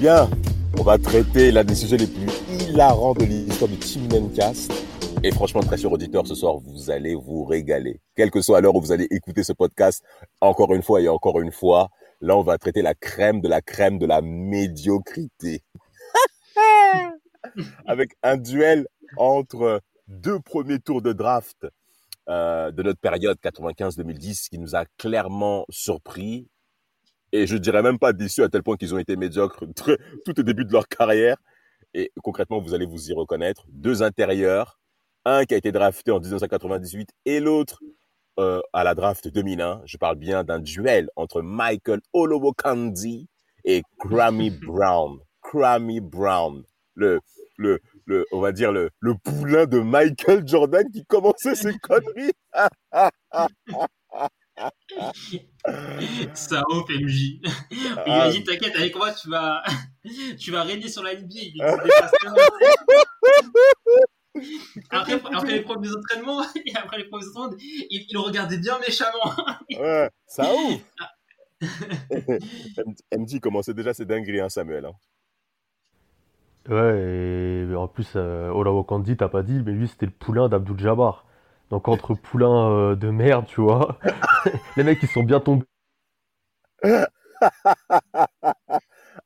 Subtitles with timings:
[0.00, 0.30] Bien,
[0.78, 4.72] on va traiter l'un des sujets les plus hilarants de l'histoire du Team Mencast.
[5.24, 8.00] Et franchement, très cher auditeur, ce soir, vous allez vous régaler.
[8.14, 10.04] Quelle que soit l'heure où vous allez écouter ce podcast,
[10.40, 11.88] encore une fois et encore une fois,
[12.20, 15.64] là, on va traiter la crème de la crème de la médiocrité.
[17.86, 21.66] Avec un duel entre deux premiers tours de draft
[22.28, 26.46] euh, de notre période 95-2010 qui nous a clairement surpris
[27.32, 29.64] et je dirais même pas déçus à tel point qu'ils ont été médiocres
[30.24, 31.36] tout au début de leur carrière.
[31.94, 33.64] Et concrètement, vous allez vous y reconnaître.
[33.68, 34.78] Deux intérieurs,
[35.24, 37.80] un qui a été drafté en 1998 et l'autre
[38.38, 39.82] euh, à la draft 2001.
[39.84, 43.28] Je parle bien d'un duel entre Michael Olowokandi
[43.64, 45.18] et Grammy Brown.
[45.42, 46.62] Grammy Brown,
[46.94, 47.20] le,
[47.56, 52.32] le, le, on va dire le, le poulain de Michael Jordan qui commençait ses conneries.
[56.34, 57.40] Ça ouf, MJ.
[57.70, 59.62] Il a dit T'inquiète, avec moi, tu vas,
[60.38, 61.64] tu vas régner sur la NBA.
[64.90, 69.34] après, après les premiers entraînements, et après les premiers entraînements, il, il regardait bien méchamment.
[69.78, 70.80] ouais, ça ouf.
[73.16, 74.86] MJ commençait déjà ses dingueries, hein, Samuel.
[74.86, 74.92] Hein.
[76.68, 80.48] Ouais, et en plus, euh, Olawo Kandi, t'as pas dit, mais lui, c'était le poulain
[80.48, 81.24] d'Abdul Jabbar.
[81.70, 83.98] Donc entre poulains euh, de merde, tu vois.
[84.76, 85.66] les mecs, ils sont bien tombés.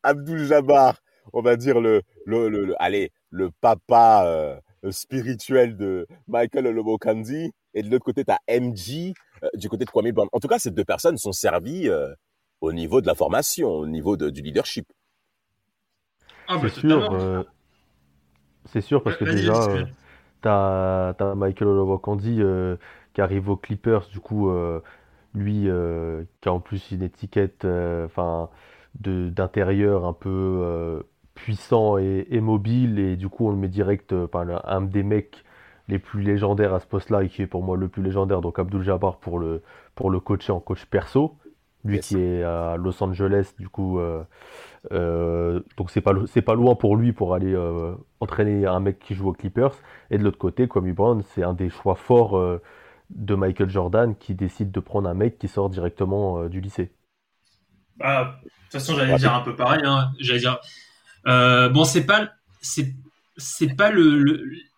[0.02, 0.96] Abdul Jabbar,
[1.32, 4.58] on va dire le, le, le, allez, le papa euh,
[4.90, 7.52] spirituel de Michael Olobokandi.
[7.74, 10.28] Et de l'autre côté, tu as MJ, euh, du côté de Kwame Brown.
[10.32, 11.88] En tout cas, ces deux personnes sont servies
[12.60, 14.86] au niveau de la formation, au niveau de, du leadership.
[16.48, 17.46] Ah, c'est sûr,
[18.66, 19.86] c'est sûr parce que déjà,
[20.42, 22.76] T'as as Michael Olowokandi euh,
[23.14, 24.80] qui arrive aux Clippers, du coup, euh,
[25.34, 28.50] lui euh, qui a en plus une étiquette enfin
[29.00, 31.02] d'intérieur un peu
[31.34, 35.44] puissant et, mobile, et du coup, on le met direct, un des mecs
[35.88, 38.58] les plus légendaires à ce poste-là, et qui est pour moi le plus légendaire, donc
[38.58, 39.62] Abdul Jabbar pour le,
[39.94, 41.36] pour le coacher en coach perso.
[41.84, 43.98] Lui qui est à Los Angeles, du coup,
[44.90, 48.98] euh, donc c'est pas c'est pas loin pour lui pour aller euh, entraîner un mec
[48.98, 49.74] qui joue aux Clippers.
[50.10, 52.60] Et de l'autre côté, Kwame Brown, c'est un des choix forts euh,
[53.10, 56.92] de Michael Jordan qui décide de prendre un mec qui sort directement du lycée.
[57.96, 59.82] Bah, de toute façon, j'allais dire un peu pareil.
[59.84, 60.10] Hein.
[60.18, 60.58] J'allais dire
[61.24, 62.94] bon, c'est pas c'est
[63.36, 64.18] c'est pas le,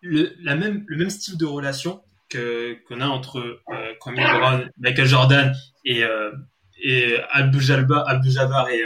[0.01, 3.59] le, la même le même style de relation que qu'on a entre
[3.99, 6.03] Kwame Brown, Michael Jordan et
[6.83, 8.83] et Abdul Jabbar et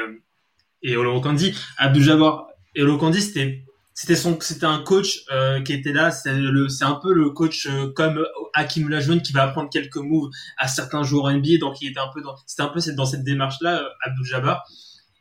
[0.81, 1.53] et Olokandi.
[1.77, 3.63] Abdul Jabbar et Olokandi, c'était
[3.93, 6.11] c'était son c'était un coach euh, qui était là.
[6.11, 9.97] C'est le c'est un peu le coach euh, comme Hakim Olajuwon qui va apprendre quelques
[9.97, 13.05] moves à certains joueurs NBA donc il était un peu dans c'était un peu dans
[13.05, 14.65] cette démarche là euh, Abdul Jabbar.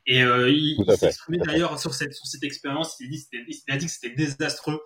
[0.06, 2.96] Et euh, il, il s'exprimait d'ailleurs sur cette sur cette expérience.
[3.00, 4.80] Il, dit, il a dit que c'était désastreux.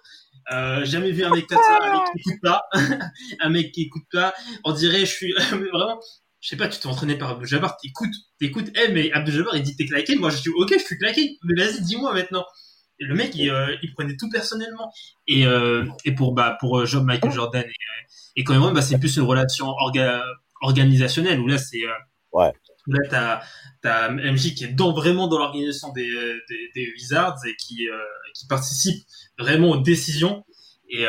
[0.52, 2.62] Euh, jamais vu un mec comme ça un mec qui écoute pas.
[3.40, 4.34] Un mec qui écoute pas.
[4.64, 6.00] On dirait je suis vraiment
[6.42, 9.56] je sais pas, tu t'es entraîné par Abdul Jabbar, t'écoutes, t'écoutes, eh, mais Abdul Jabbar,
[9.56, 12.44] il dit t'es claqué, moi je dis, ok, je suis claqué, mais vas-y, dis-moi maintenant.
[12.98, 14.92] Et le mec, il, euh, il, prenait tout personnellement.
[15.28, 18.82] Et, euh, et pour, bah, pour euh, Job Michael Jordan et, et quand même, bah,
[18.82, 20.24] c'est plus une relation orga,
[20.62, 21.92] organisationnelle, où là, c'est, euh,
[22.32, 22.52] ouais.
[22.88, 23.42] là, t'as,
[23.80, 26.10] t'as MJ qui est dans, vraiment dans l'organisation des,
[26.48, 27.86] des, des, Wizards et qui,
[28.34, 29.04] qui participe
[29.38, 30.44] vraiment aux décisions.
[30.88, 31.04] Et,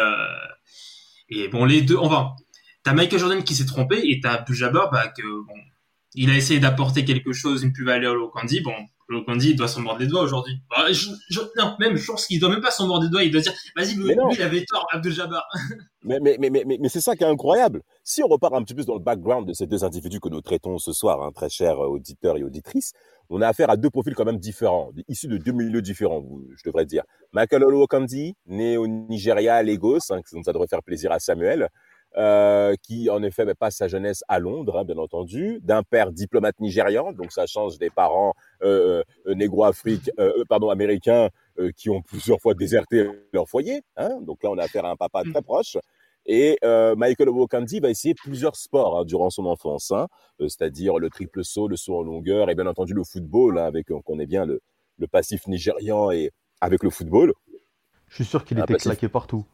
[1.29, 2.35] et bon, les deux, enfin,
[2.83, 5.55] T'as Michael Jordan qui s'est trompé et t'as Abdul Jabbar bah, que bon,
[6.15, 8.61] il a essayé d'apporter quelque chose, une plus-value à Lokandi.
[8.61, 8.73] Bon,
[9.09, 10.55] Lokandi doit s'en mordre les doigts aujourd'hui.
[10.69, 10.85] Bah,
[11.57, 13.23] non, même je pense qu'il doit même pas s'en mordre les doigts.
[13.23, 15.47] Il doit dire, vas-y, lui, il avait tort, Abdul Jabbar.
[16.03, 17.81] mais mais mais mais, mais c'est ça qui est incroyable.
[18.03, 20.41] Si on repart un petit peu dans le background de ces deux individus que nous
[20.41, 22.91] traitons ce soir, hein, très chers auditeurs et auditrices,
[23.29, 26.23] on a affaire à deux profils quand même différents, issus de deux milieux différents,
[26.55, 27.03] je devrais dire.
[27.31, 31.69] Michael Olowokandi, né au Nigeria à Lagos, hein, ça devrait faire plaisir à Samuel.
[32.15, 36.59] Euh, qui en effet passe sa jeunesse à Londres, hein, bien entendu, d'un père diplomate
[36.59, 41.29] nigérian, donc ça change des parents euh, euh négro-africains, euh, euh, pardon, américains
[41.75, 43.81] qui ont plusieurs fois déserté leur foyer.
[43.97, 45.75] Hein, donc là, on a affaire à un papa très proche.
[46.25, 50.07] Et euh, Michael Owokandi va essayer plusieurs sports hein, durant son enfance, hein,
[50.39, 53.65] euh, c'est-à-dire le triple saut, le saut en longueur et bien entendu le football, hein,
[53.65, 54.61] avec on connaît bien le,
[54.99, 56.31] le passif nigérian et
[56.61, 57.33] avec le football.
[58.07, 59.45] Je suis sûr qu'il était claqué partout.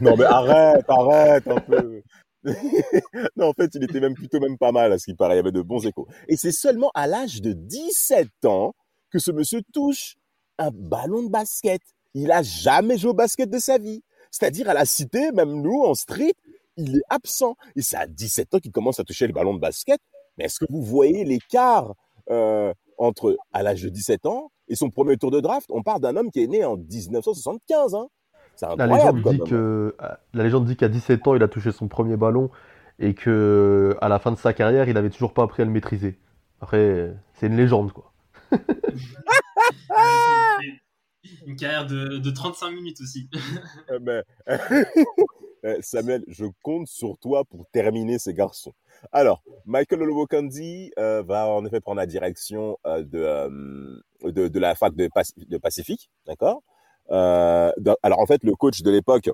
[0.00, 2.02] Non mais arrête, arrête un peu.
[3.36, 5.34] non, en fait, il était même plutôt même pas mal à ce qu'il paraît.
[5.34, 6.06] Il y avait de bons échos.
[6.28, 8.74] Et c'est seulement à l'âge de 17 ans
[9.10, 10.16] que ce monsieur touche
[10.58, 11.80] un ballon de basket.
[12.14, 14.02] Il a jamais joué au basket de sa vie.
[14.30, 16.34] C'est-à-dire à la cité, même nous, en street,
[16.76, 17.56] il est absent.
[17.76, 20.00] Et c'est à 17 ans qu'il commence à toucher le ballon de basket.
[20.36, 21.94] Mais est-ce que vous voyez l'écart
[22.30, 25.66] euh, entre à l'âge de 17 ans et son premier tour de draft?
[25.70, 27.94] On parle d'un homme qui est né en 1975.
[27.94, 28.08] Hein.
[28.76, 29.94] La légende, dit que,
[30.32, 32.50] la légende dit qu'à 17 ans, il a touché son premier ballon
[32.98, 35.70] et que à la fin de sa carrière, il avait toujours pas appris à le
[35.70, 36.18] maîtriser.
[36.60, 38.12] Après, c'est une légende, quoi.
[41.46, 43.28] une carrière de, de, 35 minutes aussi.
[44.00, 44.22] Mais,
[45.64, 48.72] eh Samuel, je compte sur toi pour terminer ces garçons.
[49.12, 54.58] Alors, Michael Olowokandi euh, va en effet prendre la direction euh, de, euh, de, de,
[54.58, 55.08] la fac de,
[55.48, 56.62] de Pacifique, d'accord?
[56.62, 56.73] euh,
[57.10, 59.30] alors en fait, le coach de l'époque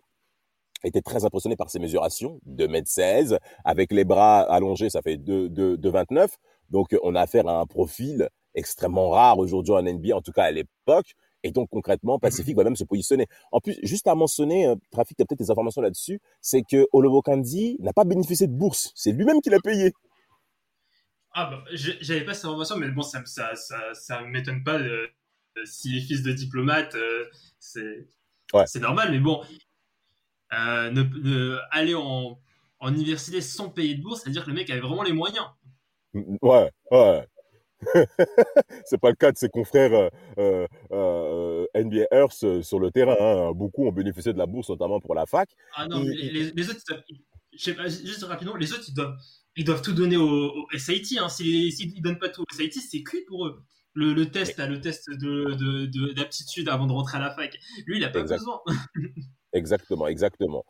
[0.85, 6.29] était très impressionné par ses mesurations, 2m16, avec les bras allongés, ça fait 2,29.
[6.71, 10.45] Donc on a affaire à un profil extrêmement rare aujourd'hui en NBA, en tout cas
[10.45, 11.15] à l'époque.
[11.43, 13.27] Et donc concrètement, Pacific va même se positionner.
[13.51, 16.87] En plus, juste à mentionner, euh, Trafic, tu as peut-être des informations là-dessus, c'est que
[17.23, 18.93] Kandi n'a pas bénéficié de bourse.
[18.95, 19.93] C'est lui-même qui l'a payé.
[21.33, 23.55] Ah bah, j'avais pas cette information, mais bon, ça, ça,
[23.95, 24.79] ça, m'étonne pas.
[24.79, 25.07] Euh,
[25.65, 27.25] s'il est fils de diplomate, euh,
[27.59, 29.43] c'est normal, mais bon,
[30.53, 32.39] euh, ne, aller en,
[32.81, 35.47] en, université sans payer de bourse, c'est-à-dire que le mec avait vraiment les moyens.
[36.15, 37.27] Mm, ouais, ouais.
[38.85, 43.17] c'est pas le cas de ses confrères euh, NBA Earth sur le terrain.
[43.19, 43.53] Hein.
[43.53, 45.49] Beaucoup ont bénéficié de la bourse, notamment pour la fac.
[45.75, 46.81] Ah non, les, les, autres,
[47.53, 49.17] je sais pas, juste rapidement, les autres, ils doivent,
[49.57, 51.19] ils doivent tout donner au, SIT.
[51.19, 51.31] Hein.
[51.31, 53.63] S'ils ne donnent pas tout au SIT, c'est cuit pour eux
[53.95, 57.57] le, test, le test de, d'aptitude avant de rentrer à la fac.
[57.87, 58.61] Lui, il n'a pas besoin.
[59.53, 60.65] exactement, exactement.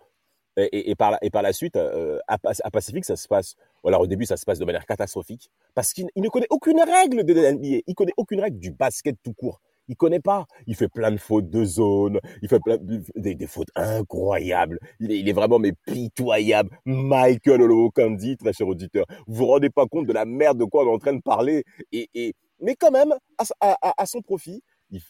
[0.57, 2.39] Et, par, la, et par la suite, euh, à,
[2.71, 3.55] Pacifique, ça se passe.
[3.85, 7.25] Alors au début, ça se passe de manière catastrophique parce qu'il ne connaît aucune règle
[7.25, 7.83] de l'NBA.
[7.87, 9.61] Il connaît aucune règle du basket tout court.
[9.89, 10.47] Il connaît pas.
[10.67, 12.21] Il fait plein de fautes de zone.
[12.43, 14.79] Il fait plein des, fautes incroyables.
[14.99, 16.71] Il est, vraiment mais pitoyable.
[16.85, 19.07] Michael Olowokandi, très cher auditeur.
[19.27, 21.23] Vous vous rendez pas compte de la merde de quoi on est en train de
[21.23, 25.01] parler et mais quand même, à, son profit, il,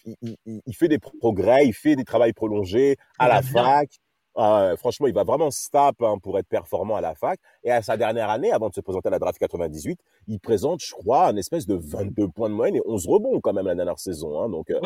[0.74, 3.88] fait des progrès, il fait des travaux prolongés à la fac.
[4.36, 7.40] Ah franchement, il va vraiment se taper hein, pour être performant à la fac.
[7.64, 9.98] Et à sa dernière année, avant de se présenter à la draft 98,
[10.28, 13.52] il présente, je crois, un espèce de 22 points de moyenne et 11 rebonds quand
[13.52, 14.40] même la dernière saison.
[14.40, 14.48] Hein.
[14.48, 14.80] Donc, euh,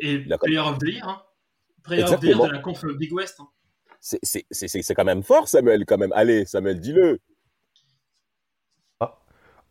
[0.00, 1.08] et Player of the Year.
[1.08, 1.22] Hein.
[1.82, 3.40] Player of the Year de la conf Big West.
[3.40, 3.48] Hein.
[4.00, 6.12] C'est quand même fort, Samuel, quand même.
[6.12, 7.20] Allez, Samuel, dis-le.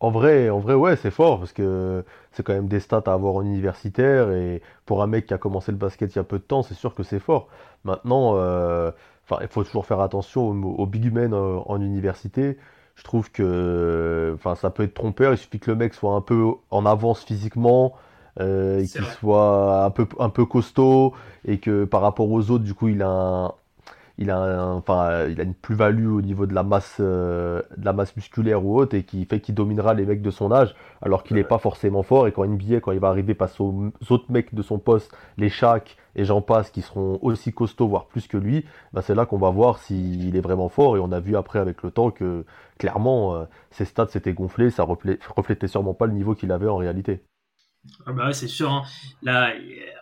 [0.03, 2.03] En vrai, en vrai, ouais, c'est fort parce que
[2.33, 5.37] c'est quand même des stats à avoir en universitaire et pour un mec qui a
[5.37, 7.47] commencé le basket il y a peu de temps, c'est sûr que c'est fort.
[7.85, 8.91] Maintenant, euh,
[9.23, 12.57] enfin, il faut toujours faire attention aux, big men euh, en, université.
[12.95, 15.31] Je trouve que, enfin, ça peut être trompeur.
[15.31, 17.93] Il suffit que le mec soit un peu en avance physiquement,
[18.41, 21.13] euh, qu'il soit un peu, un peu costaud
[21.45, 23.53] et que par rapport aux autres, du coup, il a un,
[24.23, 27.93] il a, enfin, il a une plus-value au niveau de la masse, euh, de la
[27.93, 31.23] masse musculaire ou autre et qui fait qu'il dominera les mecs de son âge alors
[31.23, 34.31] qu'il n'est pas forcément fort et quand NBA, quand il va arriver face aux autres
[34.31, 38.27] mecs de son poste, les Shaq et j'en passe qui seront aussi costauds voire plus
[38.27, 41.19] que lui, bah c'est là qu'on va voir s'il est vraiment fort et on a
[41.19, 42.45] vu après avec le temps que
[42.79, 46.77] clairement euh, ses stats s'étaient gonflés, ça reflétait, sûrement pas le niveau qu'il avait en
[46.77, 47.23] réalité.
[48.05, 48.71] Ah bah c'est sûr.
[48.71, 48.83] Hein.
[49.23, 49.51] Là,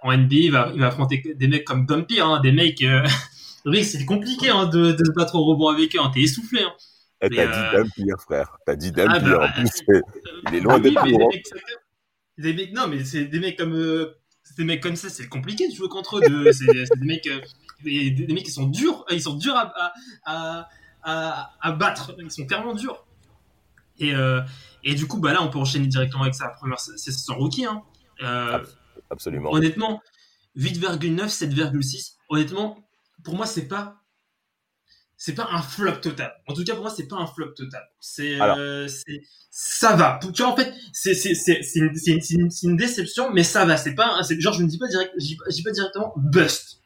[0.03, 2.83] en NBA, il va, il va affronter des mecs comme Dumpy, hein, des mecs.
[2.83, 3.03] Euh,
[3.65, 5.99] oui, c'est compliqué hein, de, de se battre au rebond avec eux.
[6.01, 6.11] Hein.
[6.13, 6.63] T'es essoufflé.
[6.63, 6.73] Hein.
[7.21, 7.83] Eh, t'as dit euh...
[7.83, 8.57] Dumpy, frère.
[8.65, 9.13] T'as dit Dumpy.
[9.15, 9.69] Ah, bah, en plus,
[10.49, 11.05] il est loin oui, d'être
[12.37, 14.17] des mecs, non, mais c'est des mecs comme, euh,
[14.57, 16.51] des mecs comme ça, c'est compliqué de jouer contre eux.
[16.51, 17.39] c'est des mecs, euh,
[17.83, 19.05] des, des, mecs qui sont durs.
[19.11, 19.73] Ils sont durs à,
[20.25, 20.67] à,
[21.03, 22.15] à, à battre.
[22.19, 23.05] Ils sont clairement durs.
[23.99, 24.41] Et, euh,
[24.83, 27.65] et du coup, bah là, on peut enchaîner directement avec sa première saison rookie.
[27.65, 27.83] Hein.
[28.23, 28.59] Euh,
[29.09, 29.51] Absolument.
[29.51, 30.01] Honnêtement,
[30.57, 32.13] 8,9, 7,6.
[32.29, 32.77] Honnêtement,
[33.23, 34.01] pour moi, c'est pas
[35.17, 36.33] c'est pas un flop total.
[36.47, 37.87] En tout cas, pour moi, c'est pas un flop total.
[37.99, 38.87] C'est, euh,
[39.51, 40.19] ça va.
[40.19, 41.91] Tu vois, en fait, c'est, c'est, c'est, c'est une,
[42.31, 43.77] une, une, déception, mais ça va.
[43.77, 46.81] C'est pas, genre, je ne dis pas direct, je dis pas directement bust.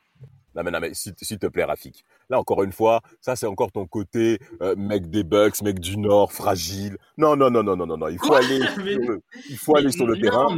[0.56, 2.06] Non mais non mais s'il te plaît Rafik.
[2.30, 5.98] Là encore une fois, ça c'est encore ton côté euh, mec des Bucks, mec du
[5.98, 6.98] Nord, fragile.
[7.18, 9.92] Non non non non non non non, il faut aller sur le, il faut aller
[9.92, 10.58] sur le terrain.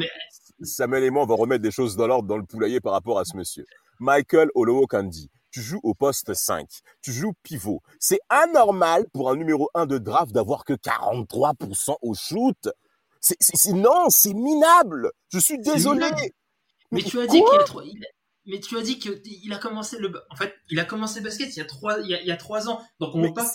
[0.62, 3.18] Samuel et moi on va remettre des choses dans l'ordre dans le poulailler par rapport
[3.18, 3.66] à ce monsieur.
[4.00, 6.68] Michael Olowokandi, tu joues au poste 5,
[7.02, 7.82] tu joues pivot.
[8.00, 12.70] C'est anormal pour un numéro 1 de draft d'avoir que 43% au shoot.
[13.20, 15.12] C'est, non, c'est minable.
[15.30, 16.10] Je suis désolé.
[16.92, 18.08] Mais, tu as dit qu'il a
[18.48, 21.60] mais tu as dit qu'il a commencé le, en fait, il a commencé basket il
[21.60, 22.82] y a trois, il y a, trois ans.
[23.00, 23.46] Donc on ne pas,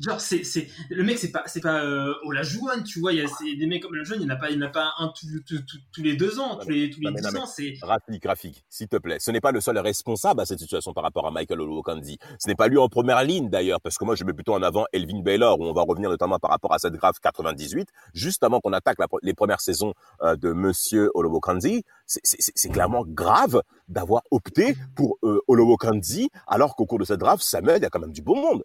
[0.00, 3.22] Genre, c'est, c'est, le mec, c'est pas, c'est pas euh, Olajuwon, tu vois, il y
[3.22, 4.70] a c'est, des mecs comme Olajuwon, il n'y en a pas, il n'y en a
[4.70, 7.74] pas un tous les deux ans, tous les, tous les dix ans, c'est...
[7.74, 9.18] Graphique, graphique, s'il te plaît.
[9.20, 12.18] Ce n'est pas le seul responsable à cette situation par rapport à Michael Olowokandi.
[12.40, 14.62] Ce n'est pas lui en première ligne, d'ailleurs, parce que moi, je mets plutôt en
[14.62, 18.42] avant Elvin Baylor, où on va revenir notamment par rapport à cette graphe 98, juste
[18.42, 21.84] avant qu'on attaque les premières saisons euh, de Monsieur Olowokandi.
[22.06, 27.20] C'est, c'est, c'est clairement grave d'avoir opté pour euh, Olowokandi, alors qu'au cours de cette
[27.20, 28.64] draft, Samuel, il y a quand même du beau monde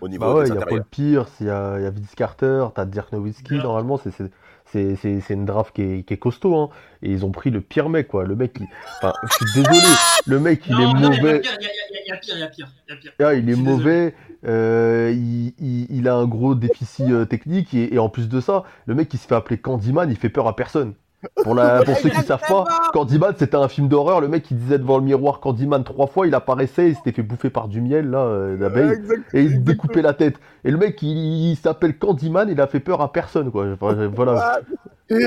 [0.00, 2.14] au niveau bah ouais, il y a Paul Pierce, il y a, y a Vince
[2.16, 4.30] Carter, t'as Dirk Nowitzki, normalement c'est
[4.72, 6.70] c'est une draft qui est, qui est costaud hein.
[7.02, 8.24] et ils ont pris le pire mec quoi.
[8.24, 8.66] Le mec il...
[8.98, 9.80] enfin je suis désolé
[10.26, 11.42] le mec il est mauvais.
[11.42, 13.12] il y a pire il y a pire il y a pire.
[13.18, 14.14] Ah, il est mauvais
[14.46, 18.40] euh, il, il, il, a un gros déficit euh, technique et, et, en plus de
[18.40, 20.94] ça le mec il se fait appeler Candyman il fait peur à personne
[21.42, 24.20] pour, la, pour ceux qui savent pas, Candyman c'était un film d'horreur.
[24.20, 27.22] Le mec il disait devant le miroir Candyman trois fois, il apparaissait, il s'était fait
[27.22, 29.00] bouffer par du miel là, euh, d'abeille,
[29.34, 30.36] et il découpait la tête.
[30.64, 33.66] Et le mec il, s'appelle Candyman, il a fait peur à personne quoi.
[33.78, 34.60] voilà.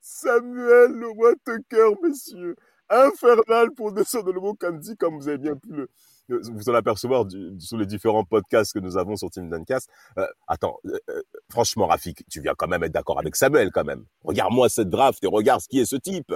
[0.00, 2.56] Samuel le roi Tucker, messieurs.
[2.88, 5.88] Infernal pour descendre le mot Candy, comme vous avez bien pu le,
[6.34, 9.88] vous en apercevoir du, sur les différents podcasts que nous avons sur Team Duncast.
[10.18, 13.84] Euh, attends, euh, euh, franchement, Rafik, tu viens quand même être d'accord avec Samuel quand
[13.84, 14.04] même.
[14.24, 16.32] Regarde-moi cette draft et regarde ce qui est ce type.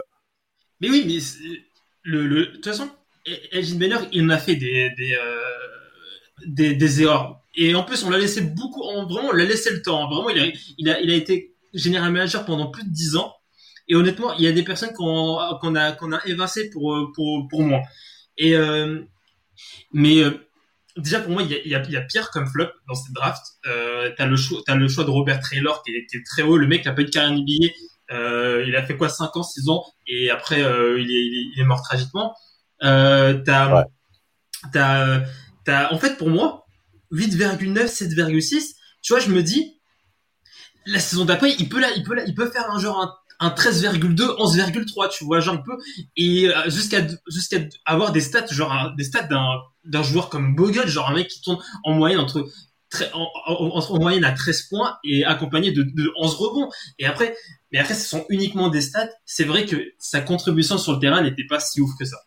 [0.80, 1.18] Mais oui, mais
[2.02, 2.88] le, de toute façon,
[3.52, 5.16] Elgin Benner, il en a fait des, des,
[6.46, 7.40] des, des, erreurs.
[7.56, 10.08] Et en plus, on l'a laissé beaucoup, vraiment, on l'a laissé le temps.
[10.10, 13.32] Vraiment, il a, il a, été général manager pendant plus de 10 ans.
[13.88, 17.46] Et honnêtement, il y a des personnes qu'on qu'on a, qu'on a évincé pour, pour,
[17.48, 17.80] pour moi.
[18.36, 18.54] Et,
[19.92, 20.30] mais euh,
[20.96, 23.42] déjà pour moi, il y a, y a, pire comme flop dans cette draft.
[23.66, 26.56] Euh, t'as le choix, as le choix de Robert Taylor qui est, très haut.
[26.56, 27.66] Le mec n'a pas eu de carrière NBA.
[28.12, 29.84] Euh, il a fait quoi 5 ans, 6 ans?
[30.06, 32.34] Et après euh, il, est, il, est, mort tragiquement.
[32.82, 33.86] Euh, t'as,
[34.72, 35.22] t'as,
[35.64, 36.66] t'as, en fait pour moi
[37.12, 38.74] 8,9, 7,6.
[39.02, 39.80] Tu vois, je me dis
[40.86, 44.16] la saison d'après, il peut il peut il peut faire un genre un un 13,2,
[44.16, 45.76] 11,3, tu vois, genre un peu,
[46.16, 50.86] et euh, jusqu'à jusqu'à avoir des stats, genre des stats d'un d'un joueur comme Bogle,
[50.86, 52.48] genre un mec qui tourne en moyenne entre
[53.12, 56.68] en, en, moyenne à 13 points et accompagné de, de 11 rebonds.
[56.98, 57.34] Et après,
[57.72, 59.08] mais après, ce sont uniquement des stats.
[59.24, 62.18] C'est vrai que sa contribution sur le terrain n'était pas si ouf que ça.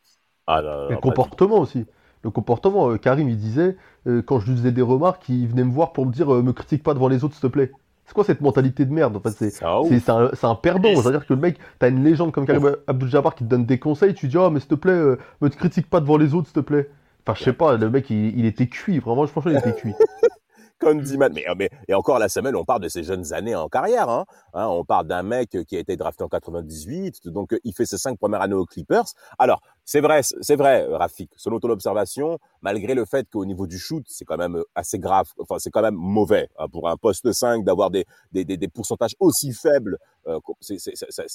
[0.46, 1.86] Ah, le comportement aussi.
[2.24, 5.64] Le comportement, euh, Karim, il disait, euh, quand je lui faisais des remarques, il venait
[5.64, 7.72] me voir pour me dire, me critique pas devant les autres, s'il te plaît.
[8.08, 9.62] C'est quoi cette mentalité de merde En fait, c'est
[10.10, 10.96] un, un, perdant.
[10.96, 14.14] C'est-à-dire que le mec, t'as une légende comme Karim Abdul-Jabbar qui te donne des conseils,
[14.14, 16.56] tu dis, oh, mais s'il te plaît, euh, me critique pas devant les autres, s'il
[16.56, 16.90] te plaît.
[17.26, 19.00] Enfin, je sais pas, le mec, il, il était cuit.
[19.00, 19.94] Vraiment, franchement, il était cuit.
[20.80, 21.32] Condiman.
[21.34, 24.10] Mais, mais, et encore la semaine, on parle de ses jeunes années en carrière.
[24.10, 24.26] Hein.
[24.54, 27.98] hein on parle d'un mec qui a été drafté en 98, donc il fait ses
[27.98, 29.06] cinq premières années aux Clippers.
[29.40, 33.80] Alors, c'est vrai, c'est vrai, Rafik, selon ton observation, malgré le fait qu'au niveau du
[33.80, 37.32] shoot, c'est quand même assez grave, enfin, c'est quand même mauvais hein, pour un poste
[37.32, 40.78] 5 d'avoir des, des, des, des, pourcentages aussi faibles, euh, c'est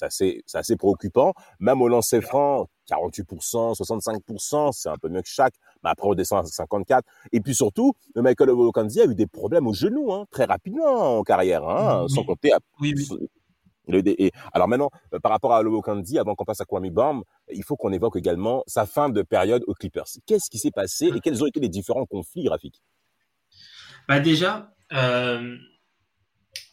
[0.03, 1.33] assez, assez préoccupant.
[1.61, 6.15] Même au lancer franc, 48%, 65%, c'est un peu mieux que chaque, mais après on
[6.15, 7.05] descend à 54.
[7.33, 11.19] Et puis surtout, le Michael Okanzi a eu des problèmes au genou, hein, très rapidement
[11.19, 12.53] en carrière, hein, sans compter.
[12.53, 12.59] À...
[12.81, 13.29] Oui, oui.
[13.89, 17.23] Et alors maintenant, euh, par rapport à Kandi, avant qu'on passe à Kwame Bam,
[17.53, 20.07] il faut qu'on évoque également sa fin de période aux Clippers.
[20.27, 22.81] Qu'est-ce qui s'est passé et quels ont été les différents conflits graphiques
[24.09, 25.57] Bah déjà, euh,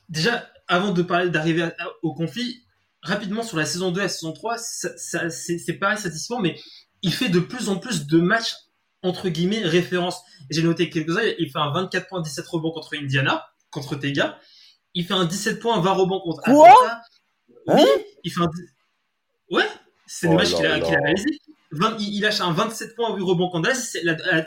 [0.08, 1.68] déjà avant de parler d'arriver
[2.04, 2.64] au conflit,
[3.02, 6.58] rapidement sur la saison 2 et la saison 3, c'est pareil satisfaisant, mais
[7.02, 8.56] il fait de plus en plus de matchs
[9.04, 10.22] entre guillemets référence.
[10.50, 11.34] J'ai noté quelques-uns.
[11.40, 14.40] Il fait un 24 points, 17 rebonds contre Indiana, contre Tega.
[14.94, 16.68] Il fait un 17 points, 20 rebonds contre Quoi?
[17.68, 17.86] Oui, hein?
[18.24, 18.50] Il fait un.
[19.52, 19.66] Ouais,
[20.08, 21.40] c'est le oh match qu'il a, réalisé.
[22.00, 23.96] il, lâche un 27 points, 8 rebonds contre Dallas.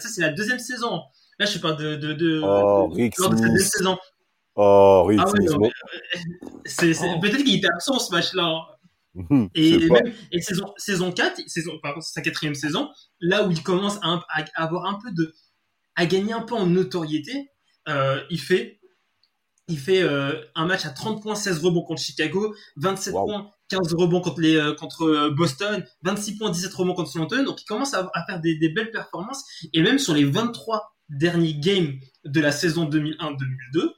[0.00, 1.02] Ça, c'est la deuxième saison.
[1.38, 1.97] Là, je sais pas de.
[1.97, 3.99] de, de oh, Rick de, deuxième saison.
[4.54, 5.32] Oh, Rick ah
[6.66, 7.21] c'est, oh.
[7.21, 8.72] Peut-être qu'il était absent ce match-là.
[9.54, 12.88] Et, même, et saison, saison 4, saison, par contre, sa quatrième saison,
[13.21, 15.35] là où il commence à, à, avoir un peu de.
[15.97, 17.50] à gagner un peu en notoriété,
[17.88, 18.81] euh, il fait
[19.69, 23.95] il fait euh, un match à 30 points, 16 rebonds contre Chicago, 27 points, 15
[23.95, 27.64] rebonds contre, les, euh, contre euh, Boston, 26 points, 17 rebonds contre San Donc il
[27.64, 29.45] commence à, faire des, belles performances.
[29.73, 33.92] Et même sur les 23 derniers games de la saison 2001-2002,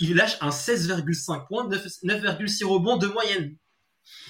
[0.00, 3.56] il lâche un 16,5 points, 9,6 rebonds de moyenne.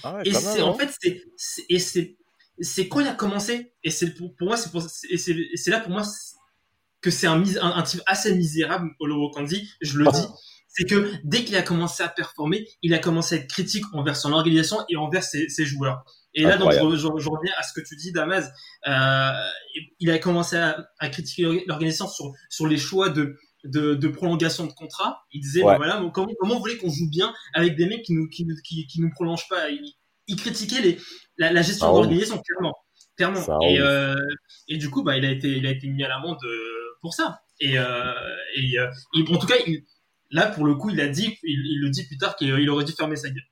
[0.02, 0.78] Ah et c'est en hein.
[0.78, 2.16] fait, c'est, et c'est
[2.60, 6.02] c'est quand il a commencé, et c'est pour, moi, c'est c'est là pour moi
[7.00, 10.26] que c'est un, un, type assez misérable, Olo Kandi, je le dis.
[10.68, 14.16] C'est que dès qu'il a commencé à performer, il a commencé à être critique envers
[14.16, 16.04] son organisation et envers ses, ses joueurs.
[16.34, 18.48] Et là, donc, je, reviens à ce que tu dis, Damas.
[18.86, 19.30] Euh,
[19.98, 24.66] il a commencé à, à critiquer l'organisation sur, sur les choix de, de, de, prolongation
[24.66, 25.22] de contrat.
[25.32, 28.28] Il disait, voilà, comment, comment vous voulez qu'on joue bien avec des mecs qui nous,
[28.28, 29.70] qui, qui, qui nous prolongent pas?
[29.70, 29.94] Il,
[30.26, 30.98] il critiquait les,
[31.36, 32.74] la, la gestion de l'organisation, clairement.
[33.16, 33.60] clairement.
[33.62, 34.14] Et, euh,
[34.68, 37.14] et, du coup, bah, il, a été, il a été mis à l'amende euh, pour
[37.14, 37.40] ça.
[37.60, 38.14] Et, euh,
[38.56, 39.84] et, en tout cas, il,
[40.30, 42.84] là, pour le coup, il a dit, il, il le dit plus tard qu'il aurait
[42.84, 43.42] dû fermer sa gueule.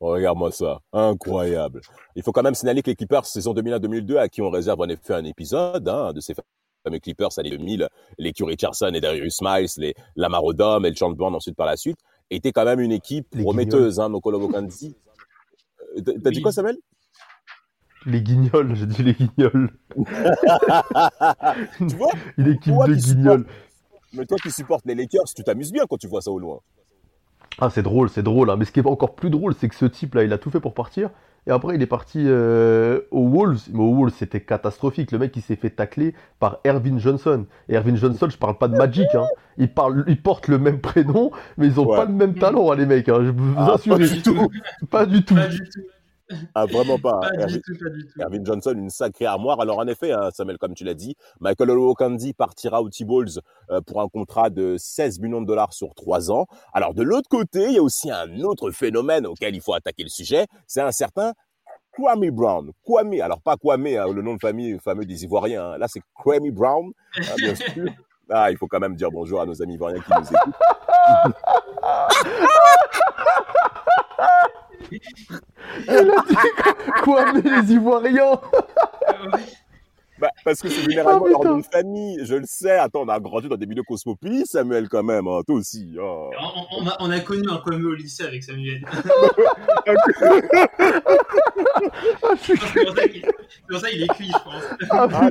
[0.00, 1.82] Regarde-moi ça, incroyable.
[2.16, 5.12] Il faut quand même signaler que Clippers saison 2001-2002, à qui on réserve en effet
[5.12, 6.34] un épisode hein, de ces
[6.82, 11.14] fameux Clippers années 2000, les Q Richardson et Darius Miles, les Lamar Odom et le
[11.14, 11.98] Bond ensuite par la suite,
[12.30, 14.96] étaient quand même une équipe prometteuse, hein, Nokolo Bokanzi.
[15.96, 16.76] Euh, t'as dit quoi, Samuel?
[18.06, 19.72] Les guignols, j'ai dit les guignols.
[21.78, 22.12] tu vois?
[22.38, 23.44] Une équipe de guignols.
[24.12, 26.60] Mais toi qui supportes les Lakers, tu t'amuses bien quand tu vois ça au loin.
[27.58, 28.50] Ah, c'est drôle, c'est drôle.
[28.50, 28.56] Hein.
[28.56, 30.60] Mais ce qui est encore plus drôle, c'est que ce type-là, il a tout fait
[30.60, 31.10] pour partir.
[31.46, 33.62] Et après, il est parti euh, aux Wolves.
[33.72, 35.10] Mais aux Wolves, c'était catastrophique.
[35.12, 37.46] Le mec, il s'est fait tacler par Ervin Johnson.
[37.68, 39.06] Et Ervin Johnson, je parle pas de Magic.
[39.14, 39.26] Hein.
[39.58, 39.70] Ils,
[40.06, 43.08] ils portent le même prénom, mais ils ont pas le même talent, hein, les mecs.
[43.08, 43.20] Hein.
[43.22, 43.96] Je vous ah, assure.
[43.96, 44.48] Pas du tout.
[44.90, 45.36] Pas du tout.
[46.54, 47.20] Ah, vraiment pas.
[48.20, 49.60] Erwin, Johnson, une sacrée armoire.
[49.60, 53.80] Alors, en effet, hein, Samuel, comme tu l'as dit, Michael Olowokandi partira aux T-Balls euh,
[53.80, 56.46] pour un contrat de 16 millions de dollars sur 3 ans.
[56.72, 60.02] Alors, de l'autre côté, il y a aussi un autre phénomène auquel il faut attaquer
[60.02, 60.46] le sujet.
[60.66, 61.32] C'est un certain
[61.92, 62.72] Kwame Brown.
[62.84, 65.72] Kwame, alors pas Kwame, hein, le nom de famille fameux des Ivoiriens.
[65.72, 65.78] Hein.
[65.78, 66.92] Là, c'est Kwame Brown,
[67.36, 67.90] bien sûr.
[68.32, 70.54] Ah, il faut quand même dire bonjour à nos amis ivoiriens qui nous écoutent.
[75.86, 76.36] Elle a dit
[77.02, 78.40] quoi, mais les Ivoiriens
[80.20, 82.78] bah, parce que c'est généralement oh, leur nom de famille, je le sais.
[82.78, 85.40] Attends, on a grandi dans des milieux cosmopolites, Samuel, quand même, hein.
[85.46, 85.96] toi aussi.
[85.98, 86.30] Oh.
[86.78, 88.84] On, a, on, a, connu un Kwame au lycée avec Samuel.
[92.42, 92.56] c'est
[93.68, 94.62] pour ça qu'il est cuit, je pense.
[94.90, 95.30] Ah, ah,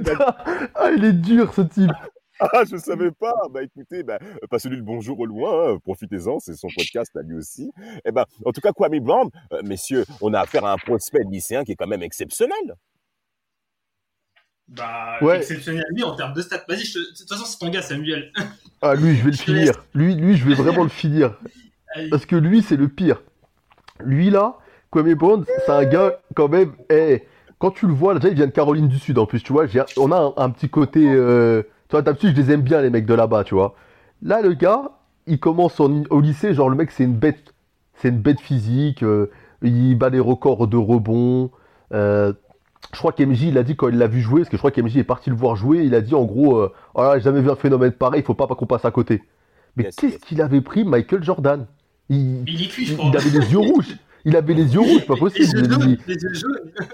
[0.75, 1.91] ah, il est dur, ce type.
[2.39, 3.33] Ah, je savais pas.
[3.51, 5.73] Bah écoutez, bah, passez-lui le bonjour au loin.
[5.73, 5.77] Hein.
[5.83, 7.71] Profitez-en, c'est son podcast à lui aussi.
[8.05, 11.23] Eh ben, en tout cas, Kwame Brown, euh, messieurs, on a affaire à un prospect
[11.29, 12.75] lycéen qui est quand même exceptionnel.
[14.67, 16.63] Bah, exceptionnel lui en termes de stats.
[16.67, 18.31] Vas-y, de toute façon, c'est ton gars, Samuel.
[18.81, 19.73] Ah, lui, je vais le finir.
[19.93, 21.37] Lui, lui, je vais vraiment le finir.
[22.09, 23.21] Parce que lui, c'est le pire.
[23.99, 24.57] Lui, là,
[24.91, 27.23] Kwame Brown, c'est un gars, quand même, hey,
[27.57, 29.65] quand tu le vois, déjà, il vient de Caroline du Sud, en plus, tu vois.
[29.97, 31.05] On a un, petit côté.
[31.05, 33.73] Euh, tu vois, d'habitude, je les aime bien, les mecs de là-bas, tu vois.
[34.21, 34.91] Là, le gars,
[35.25, 37.53] il commence au lycée, genre, le mec, c'est une bête.
[37.95, 39.03] C'est une bête physique.
[39.03, 39.31] Euh,
[39.63, 41.49] il bat les records de rebond.
[41.91, 42.31] Euh,
[42.93, 44.71] je crois qu'MJ, il a dit quand il l'a vu jouer, parce que je crois
[44.71, 47.41] qu'MJ est parti le voir jouer, il a dit en gros, euh, oh j'ai jamais
[47.41, 49.21] vu un phénomène pareil, il faut pas, qu'on passe à côté.
[49.75, 51.65] Mais qu'est-ce qu'il avait pris Michael Jordan?
[52.09, 53.97] Il, il, est je il avait les yeux rouges.
[54.25, 55.61] Il avait les yeux rouges, pas possible.
[55.61, 55.97] Les yeux jaunes.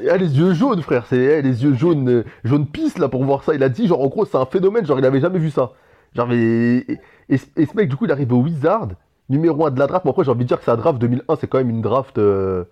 [0.09, 1.05] Ah, les yeux jaunes, frère.
[1.07, 3.55] C'est eh, les yeux jaunes, euh, jaune pisse là pour voir ça.
[3.55, 4.85] Il a dit genre en gros c'est un phénomène.
[4.85, 5.71] Genre il avait jamais vu ça.
[6.15, 6.85] Genre et,
[7.29, 8.89] et, ce mec du coup il arrive au Wizard,
[9.29, 10.05] numéro 1 de la draft.
[10.05, 12.17] Mais après j'ai envie de dire que sa draft 2001 c'est quand même une draft
[12.17, 12.65] euh,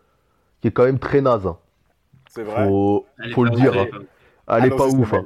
[0.61, 1.47] qui est quand même très naze.
[1.47, 1.57] Hein.
[2.29, 2.67] C'est vrai.
[2.67, 3.73] Faut, faut le dire.
[3.75, 3.99] Hein.
[4.47, 5.13] Elle est pas ouf.
[5.13, 5.25] Hein.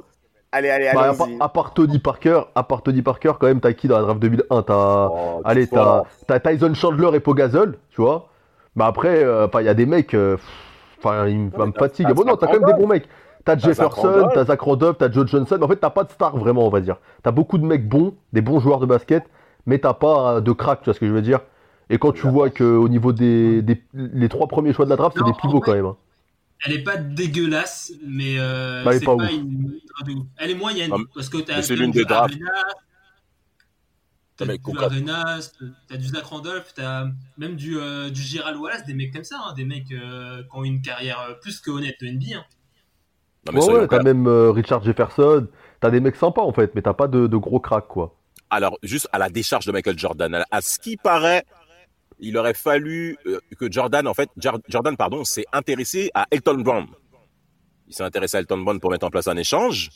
[0.50, 1.36] Allez, allez, bah, allez.
[1.40, 4.20] à, part Tony Parker, à part Tony Parker, quand même, t'as qui dans la draft
[4.20, 8.30] 2001 T'as, oh, allez, t'as, Tyson Chandler et Pogazol, tu vois.
[8.78, 10.14] Mais après, euh, il y a des mecs.
[10.14, 10.36] Euh,
[10.98, 12.12] enfin, ils me fatiguent.
[12.14, 13.08] Bon, non, t'as quand même des bons mecs.
[13.44, 15.58] T'as Jefferson, t'as Zach Randolph, t'as Joe Johnson.
[15.60, 16.96] En fait, t'as pas de star vraiment, on va dire.
[17.22, 19.24] T'as beaucoup de mecs bons, des bons joueurs de basket,
[19.66, 21.40] mais t'as pas euh, de crack, tu vois ce que je veux dire.
[21.90, 23.64] Et quand tu vois qu'au niveau des,
[23.94, 25.86] les trois premiers choix de la draft, c'est des pivots quand même.
[25.86, 25.96] Hein.
[26.66, 28.36] Elle est pas dégueulasse, mais
[28.84, 29.72] bah, c'est pas, une...
[30.36, 30.92] Elle est moyenne.
[31.14, 32.34] parce que t'as c'est l'une des drafts.
[34.38, 35.50] T'as du Arenas,
[35.88, 37.06] t'as du Zach Randolph, t'as
[37.38, 40.48] même du, euh, du Gérald Wallace, des mecs comme ça, hein, des mecs euh, qui
[40.56, 42.36] ont une carrière euh, plus que honnête de NBA.
[42.36, 42.44] Hein.
[43.52, 45.48] Non, ouais, ouais t'as même Richard Jefferson,
[45.80, 48.14] t'as des mecs sympas en fait, mais t'as pas de, de gros cracks quoi.
[48.48, 51.44] Alors, juste à la décharge de Michael Jordan, à ce qui paraît,
[52.20, 53.16] il aurait fallu
[53.58, 54.30] que Jordan, en fait,
[54.68, 56.86] Jordan, pardon, s'est intéressé à Elton Brown.
[57.88, 59.90] Il s'est intéressé à Elton Brown pour mettre en place un échange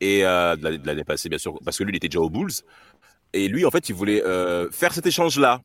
[0.00, 2.52] et de l'année passée, bien sûr, parce que lui, il était déjà aux Bulls.
[3.34, 5.60] Et lui, en fait, il voulait euh, faire cet échange-là.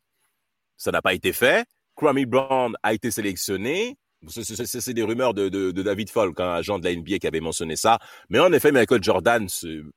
[0.75, 1.65] Ça n'a pas été fait.
[1.95, 3.95] Crummy Brown a été sélectionné.
[4.27, 7.99] C'est des rumeurs de, David Falk, un agent de la NBA qui avait mentionné ça.
[8.29, 9.47] Mais en effet, Michael Jordan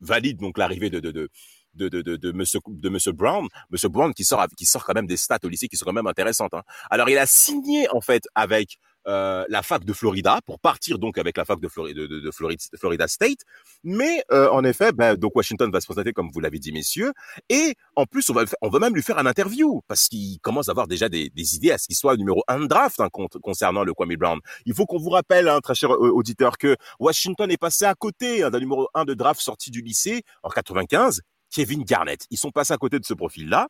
[0.00, 1.28] valide donc l'arrivée de, de, de,
[1.74, 3.48] de, de, de, monsieur, de monsieur Brown.
[3.70, 5.94] Monsieur Brown qui sort, qui sort quand même des stats au lycée qui sont quand
[5.94, 6.52] même intéressantes.
[6.52, 6.62] Hein.
[6.90, 11.18] Alors, il a signé, en fait, avec euh, la fac de Florida pour partir donc
[11.18, 13.40] avec la fac de, Florida, de, Florida, State.
[13.82, 17.12] Mais euh, en effet, ben, donc Washington va se présenter comme vous l'avez dit, messieurs.
[17.48, 20.68] Et en plus, on va, on va même lui faire un interview parce qu'il commence
[20.68, 23.84] à avoir déjà des, des idées à ce qu'il soit numéro un draft hein, concernant
[23.84, 24.38] le Kwame Brown.
[24.66, 28.42] Il faut qu'on vous rappelle, hein, très cher auditeur, que Washington est passé à côté
[28.42, 32.26] hein, d'un numéro un de draft sorti du lycée en 95, Kevin Garnett.
[32.30, 33.68] Ils sont passés à côté de ce profil-là.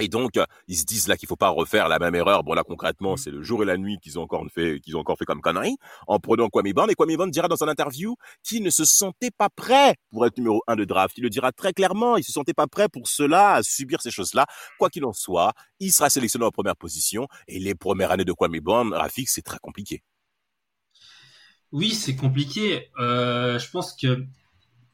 [0.00, 2.42] Et donc, euh, ils se disent là qu'il faut pas refaire la même erreur.
[2.42, 3.18] Bon là, concrètement, mmh.
[3.18, 5.40] c'est le jour et la nuit qu'ils ont encore fait, qu'ils ont encore fait comme
[5.40, 5.76] connerie,
[6.08, 6.90] en prenant Kwame Brown.
[6.90, 10.36] Et Kwame Brown dira dans son interview qu'il ne se sentait pas prêt pour être
[10.38, 11.16] numéro un de draft.
[11.18, 12.16] Il le dira très clairement.
[12.16, 14.46] Il se sentait pas prêt pour cela, à subir ces choses-là.
[14.78, 17.28] Quoi qu'il en soit, il sera sélectionné en première position.
[17.46, 20.02] Et les premières années de Kwame Brown, Rafik, c'est très compliqué.
[21.70, 22.90] Oui, c'est compliqué.
[23.00, 24.24] Euh, je pense que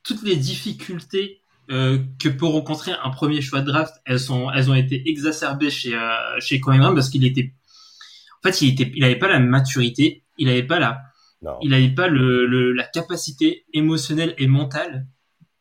[0.03, 4.71] toutes les difficultés euh, que peut rencontrer un premier choix de draft, elles sont, elles
[4.71, 7.55] ont été exacerbées chez euh, chez Cohen parce qu'il était,
[8.43, 11.01] en fait, il était, il avait pas la maturité, il avait pas la,
[11.63, 15.07] il avait pas le, le, la capacité émotionnelle et mentale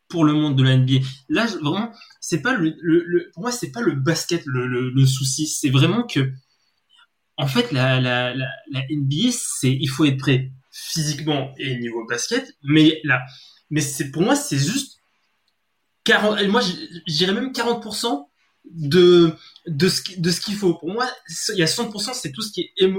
[0.08, 1.06] pour le monde de la NBA.
[1.30, 5.06] Là, vraiment, c'est pas le, le, pour moi, c'est pas le basket le, le, le
[5.06, 6.32] souci, c'est vraiment que,
[7.38, 12.06] en fait, la, la, la, la NBA, c'est, il faut être prêt physiquement et niveau
[12.08, 13.22] basket, mais là,
[13.70, 14.99] mais c'est pour moi, c'est juste
[16.10, 18.26] 40, moi, je dirais même 40%
[18.66, 19.32] de,
[19.68, 20.74] de ce, de ce qu'il faut.
[20.74, 21.08] Pour moi,
[21.54, 22.92] il y a 60%, c'est tout ce qui est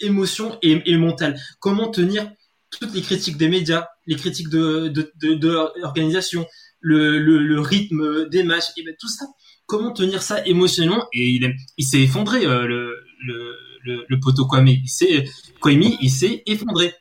[0.00, 1.40] émotion et, mental.
[1.58, 2.30] Comment tenir
[2.70, 5.48] toutes les critiques des médias, les critiques de, de, de,
[5.80, 6.46] l'organisation,
[6.80, 9.24] le, le, rythme des matchs, et ben tout ça.
[9.64, 11.06] Comment tenir ça émotionnellement?
[11.14, 12.94] Et il, il s'est effondré, euh, le,
[13.24, 14.68] le, le, le poteau Kwame.
[14.68, 15.24] Il s'est,
[15.60, 16.92] Kwame, il s'est effondré.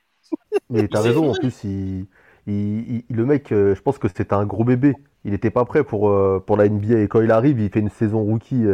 [0.70, 2.06] Mais t'as raison, en plus, il,
[2.48, 4.94] il, le mec, euh, je pense que c'était un gros bébé.
[5.26, 7.00] Il n'était pas prêt pour, euh, pour la NBA.
[7.00, 8.66] Et quand il arrive, il fait une saison rookie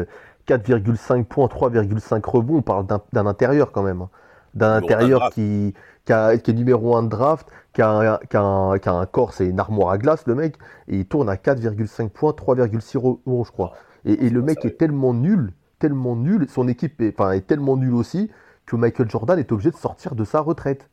[0.47, 2.57] 4,5 euh, points, 3,5 rebonds.
[2.57, 4.01] On parle d'un intérieur quand même.
[4.01, 4.09] Hein.
[4.53, 5.73] D'un intérieur qui,
[6.05, 9.59] qui, est numéro 1 de draft, qui a, un, qui, a un, corps, c'est une
[9.59, 10.55] armoire à glace, le mec.
[10.87, 13.73] Et il tourne à 4,5 points, 3,6 rebonds, je crois.
[14.05, 17.95] Et, le mec est tellement nul, tellement nul, son équipe est, enfin, est tellement nulle
[17.95, 18.29] aussi,
[18.65, 20.87] que Michael Jordan est obligé de sortir de sa retraite.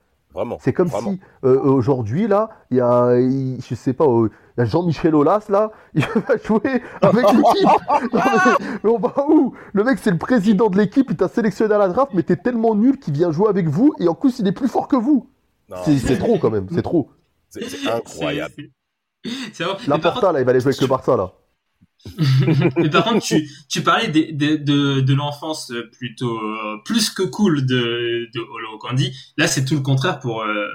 [0.61, 4.63] C'est comme si euh, aujourd'hui là, il y a, je sais pas, euh, il y
[4.63, 7.69] a Jean-Michel Aulas là, il va jouer avec l'équipe.
[8.85, 11.79] mais, on va où Le mec c'est le président de l'équipe, il t'a sélectionné à
[11.79, 14.47] la draft, mais t'es tellement nul qu'il vient jouer avec vous et en plus il
[14.47, 15.29] est plus fort que vous.
[15.85, 17.11] C'est trop quand même, c'est trop.
[17.49, 18.55] C'est incroyable.
[19.87, 21.33] L'important là, il va aller jouer avec le Barça là.
[22.77, 26.41] Mais par contre, tu, tu parlais de, de, de, de l'enfance plutôt
[26.85, 29.13] plus que cool de, de Holo Candy.
[29.37, 30.67] Là, c'est tout le contraire pour euh,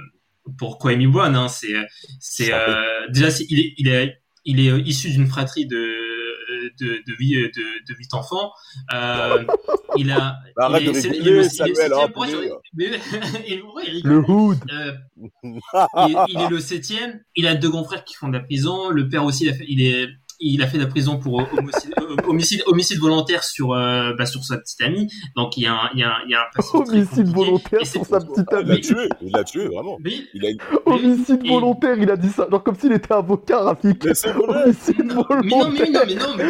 [0.57, 1.35] pour Kwame Brown.
[1.35, 1.47] Hein.
[1.47, 1.73] C'est
[2.19, 5.77] c'est euh, déjà il est il est il est issu d'une fratrie de
[6.79, 8.51] de de huit de, de huit enfants.
[8.93, 9.43] Euh,
[9.97, 11.91] il a Arrête il est, de rigoler, Samuel.
[14.03, 14.57] Le hood.
[14.71, 14.93] Euh,
[16.07, 17.21] il, il, est le septième.
[17.35, 18.89] Il a deux grands frères qui font de la prison.
[18.89, 20.07] Le père aussi, il, a fait, il est
[20.39, 24.43] il a fait la prison pour homicide, euh, homicide, homicide volontaire sur euh, bah, sur
[24.43, 25.07] sa petite amie.
[25.35, 28.05] Donc il y a un il y a, il y a un homicide volontaire sur
[28.05, 28.63] sa petite amie.
[28.63, 29.97] Il l'a tué, il l'a tué vraiment.
[30.05, 30.49] il a...
[30.85, 34.03] Homicide volontaire, il a dit ça, genre comme s'il était avocat, Rafik.
[34.03, 35.41] Mais c'est Homicide volontaire.
[35.43, 36.43] Mais non, mais non, mais non, mais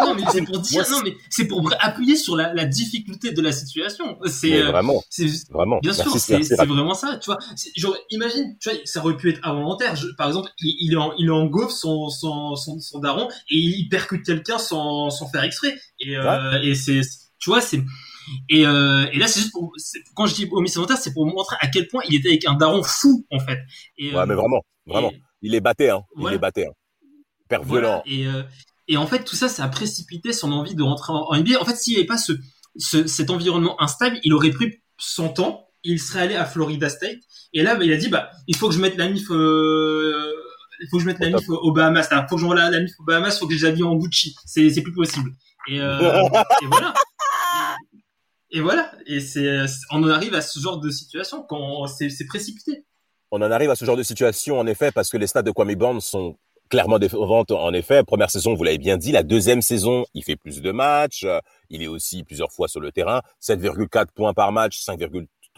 [0.00, 3.40] non, mais c'est pour dire, non, mais c'est pour appuyer sur la, la difficulté de
[3.40, 4.18] la situation.
[4.26, 5.78] C'est euh, vraiment, c'est vraiment.
[5.80, 7.18] Bien sûr, c'est vraiment ça.
[7.18, 7.38] Tu vois,
[7.76, 9.96] genre imagine, tu vois, ça aurait pu être involontaire.
[9.96, 13.88] Je, par exemple, il, il, en, il en son son son, son daron et il
[13.88, 15.74] percute quelqu'un sans, sans faire exprès.
[16.00, 17.00] Et, euh, et c'est,
[17.38, 17.82] tu vois, c'est
[18.48, 19.72] et, euh, et là, c'est juste pour,
[20.14, 22.54] quand je dis homicide volontaire, c'est pour montrer à quel point il était avec un
[22.54, 23.58] daron fou en fait.
[23.96, 26.02] Et, ouais, mais vraiment, vraiment, il est batté, hein.
[26.18, 26.72] Il est batté, hein.
[27.48, 28.02] Père violent.
[28.04, 28.42] Et, euh,
[28.88, 31.60] et en fait, tout ça, ça a précipité son envie de rentrer en, NBA.
[31.60, 32.32] En fait, s'il n'y avait pas ce,
[32.76, 35.68] ce, cet environnement instable, il aurait pris son temps.
[35.84, 37.18] Il serait allé à Florida State.
[37.52, 40.32] Et là, bah, il a dit, bah, il faut que je mette la mif euh,
[40.80, 42.08] il faut que je mette la MIF au Bahamas.
[42.10, 44.34] Il faut que j'envoie la, la MIF au Bahamas, il faut que en Gucci.
[44.44, 45.32] C'est, c'est plus possible.
[45.68, 45.98] Et, euh,
[46.62, 46.94] et voilà.
[48.50, 48.92] Et, voilà.
[49.06, 52.84] Et c'est, on en arrive à ce genre de situation quand c'est, c'est précipité.
[53.30, 55.50] On en arrive à ce genre de situation, en effet, parce que les stats de
[55.50, 56.38] Kwame Brown sont
[56.68, 58.02] clairement décevantes, en effet.
[58.04, 59.12] Première saison, vous l'avez bien dit.
[59.12, 61.26] La deuxième saison, il fait plus de matchs.
[61.70, 63.22] Il est aussi plusieurs fois sur le terrain.
[63.42, 65.00] 7,4 points par match, 5,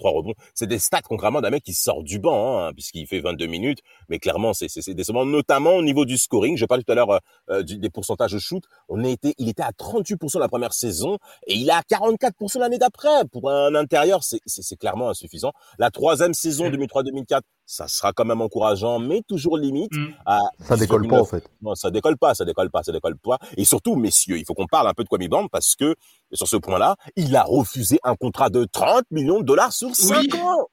[0.01, 0.35] trois rebonds.
[0.55, 3.79] C'est des stats concrètement d'un mec qui sort du banc, hein, puisqu'il fait 22 minutes.
[4.09, 6.57] Mais clairement, c'est décevant, notamment au niveau du scoring.
[6.57, 7.19] Je parlais tout à l'heure euh,
[7.51, 8.65] euh des pourcentages de shoot.
[8.89, 12.79] On été, il était à 38% la première saison et il est à 44% l'année
[12.79, 13.25] d'après.
[13.31, 15.53] Pour un intérieur, c'est clairement insuffisant.
[15.79, 19.95] La troisième saison 2003-2004, ça sera quand même encourageant, mais toujours limite.
[19.95, 20.09] Mm.
[20.27, 21.49] À ça décolle pas en fait.
[21.63, 23.39] Non, ça décolle pas, ça décolle pas, ça décolle pas.
[23.57, 25.95] Et surtout, messieurs, il faut qu'on parle un peu de Kwame Bond parce que
[26.33, 30.35] sur ce point-là, il a refusé un contrat de 30 millions de dollars sur 5
[30.35, 30.67] ans.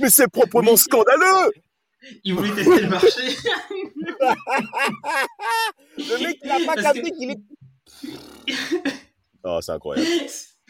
[0.00, 1.52] Mais c'est proprement scandaleux.
[2.24, 3.08] Il voulait tester le marché.
[5.98, 7.38] le mec, il a pas capté qu'il est.
[9.44, 10.08] Oh, c'est incroyable.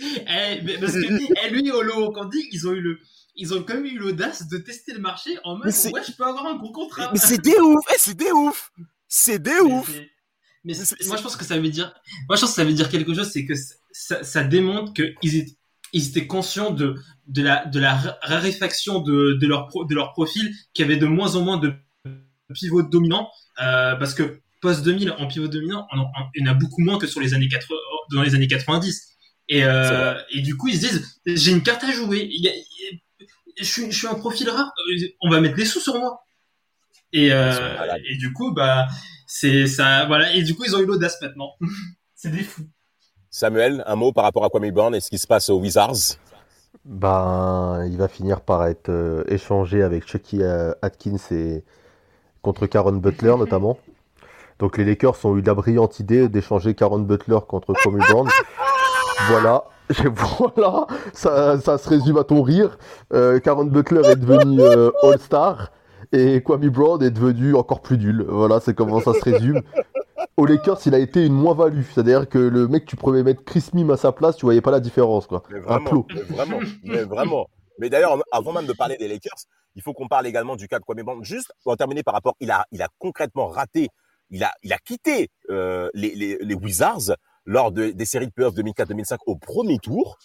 [0.05, 2.99] Eh, parce que eh, lui, Olo Candy, ils ont eu le,
[3.35, 6.25] ils ont quand même eu l'audace de tester le marché en mode ouais, je peux
[6.25, 7.11] avoir un gros contrat.
[7.13, 8.73] Mais c'est des ouf, eh, c'est des ouf,
[9.09, 9.91] c'est des ouf.
[10.65, 10.75] Mais,
[11.07, 11.93] moi je pense que ça veut dire,
[12.29, 13.55] moi je pense que ça veut dire quelque chose, c'est que
[13.91, 15.57] ça, ça démontre qu'ils étaient,
[15.93, 16.95] ils étaient conscients de,
[17.27, 21.37] de la, de la raréfaction de, de leur de leur profil, qui avait de moins
[21.37, 21.75] en moins de
[22.55, 26.55] pivots dominants, euh, parce que post 2000 en pivot dominant, on, il y en a
[26.55, 27.77] beaucoup moins que sur les années 80,
[28.13, 29.09] dans les années 90.
[29.49, 32.29] Et, euh, et du coup, ils se disent, j'ai une carte à jouer.
[32.31, 32.53] Il y a,
[33.59, 34.73] je suis, je suis un profil rare,
[35.23, 36.25] on va mettre des sous sur moi.
[37.13, 38.87] Et, euh, et du coup, bah,
[39.27, 40.33] c'est ça, voilà.
[40.33, 41.53] Et du coup, ils ont eu l'audace maintenant.
[42.15, 42.67] c'est des fous.
[43.31, 46.19] Samuel, un mot par rapport à Kwame Brown et ce qui se passe aux Wizards?
[46.85, 51.65] Ben, il va finir par être euh, échangé avec Chucky euh, Atkins et
[52.41, 53.79] contre Karen Butler notamment.
[54.59, 58.29] Donc les Lakers ont eu la brillante idée d'échanger Karen Butler contre Kwame Brown.
[59.29, 59.65] voilà,
[60.15, 62.79] voilà, ça, ça, se résume à ton rire.
[63.13, 65.71] Euh, Karen Butler est devenu euh, All-Star
[66.13, 68.25] et Kwame Brown est devenu encore plus nul.
[68.29, 69.63] Voilà, c'est comment ça se résume.
[70.37, 71.83] Au Lakers, il a été une moins-value.
[71.83, 74.71] C'est-à-dire que le mec, tu pouvais mettre Chris Mim à sa place, tu voyais pas
[74.71, 75.27] la différence.
[75.27, 75.43] Quoi.
[75.51, 77.47] Mais vraiment, mais vraiment, mais vraiment.
[77.79, 80.79] Mais d'ailleurs, avant même de parler des Lakers, il faut qu'on parle également du cas
[80.79, 81.25] de Kwame Brown.
[81.25, 83.89] Juste pour terminer par rapport, il a, il a concrètement raté,
[84.31, 88.33] il a, il a quitté euh, les, les, les Wizards lors de, des séries de
[88.33, 90.19] playoffs 2004-2005 au premier tour.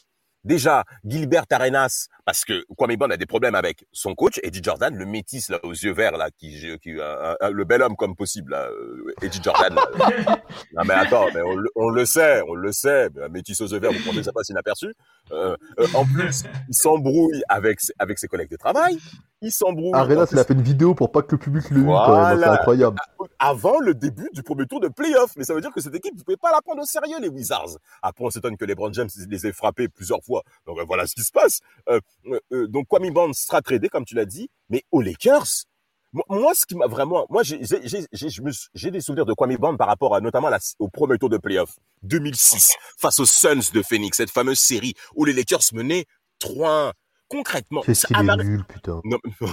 [0.48, 4.96] Déjà, Gilbert Arenas, parce que Kwame Bond a des problèmes avec son coach, Eddie Jordan,
[4.96, 8.70] le métis là aux yeux verts là, qui, qui le bel homme comme possible, là,
[8.70, 9.76] euh, Eddie Jordan.
[10.74, 11.42] non mais attends, mais
[11.76, 14.48] on, le sait, on le sait, un métis aux yeux verts, vous pensez ça passe
[14.48, 14.96] inaperçu?
[15.34, 18.98] Euh, euh, en plus, il s'embrouille avec avec ses collègues de travail.
[19.42, 19.92] Il s'embrouille.
[19.94, 22.38] Arenas, il a fait une vidéo pour pas que le public le voilà.
[22.40, 22.98] c'est incroyable
[23.40, 25.32] avant le début du premier tour de playoff.
[25.38, 27.30] Mais ça veut dire que cette équipe, vous pouvez pas la prendre au sérieux, les
[27.30, 27.78] Wizards.
[28.02, 30.37] Après, on s'étonne que LeBron James les ait frappés plusieurs fois.
[30.66, 31.60] Donc voilà ce qui se passe.
[31.90, 34.50] Euh, euh, euh donc Kwame Bond sera tradé, comme tu l'as dit.
[34.70, 35.66] Mais aux Lakers,
[36.14, 37.58] moi, ce qui m'a vraiment, moi, j'ai
[38.92, 42.76] des souvenirs de Kwame Bond par rapport à notamment au premier tour de playoff 2006
[42.98, 46.06] face aux Suns de Phoenix, cette fameuse série où les Lakers menaient
[46.42, 46.94] 3-1.
[47.30, 49.02] Concrètement, c'est nul, putain.
[49.04, 49.18] Non.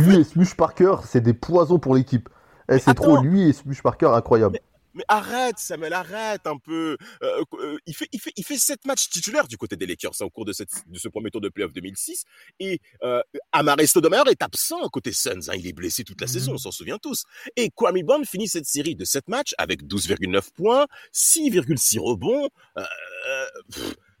[0.00, 2.28] lui et Smush Parker, c'est des poisons pour l'équipe.
[2.70, 4.52] Eh, c'est trop lui et Smush Parker, incroyable.
[4.52, 4.62] Mais,
[5.08, 6.96] arrête, Samuel, arrête un peu.
[7.22, 10.12] Euh, euh, il fait, il fait, il fait sept matchs titulaires du côté des Lakers
[10.20, 12.24] hein, au cours de, cette, de ce premier tour de playoff 2006.
[12.58, 15.48] Et euh, Amare Stoudemire est absent côté Suns.
[15.48, 16.32] Hein, il est blessé toute la mhm.
[16.32, 17.24] saison, on s'en souvient tous.
[17.56, 22.48] Et Kwame Bond finit cette série de 7 matchs avec 12,9 points, 6,6 rebonds.
[22.76, 22.84] Euh,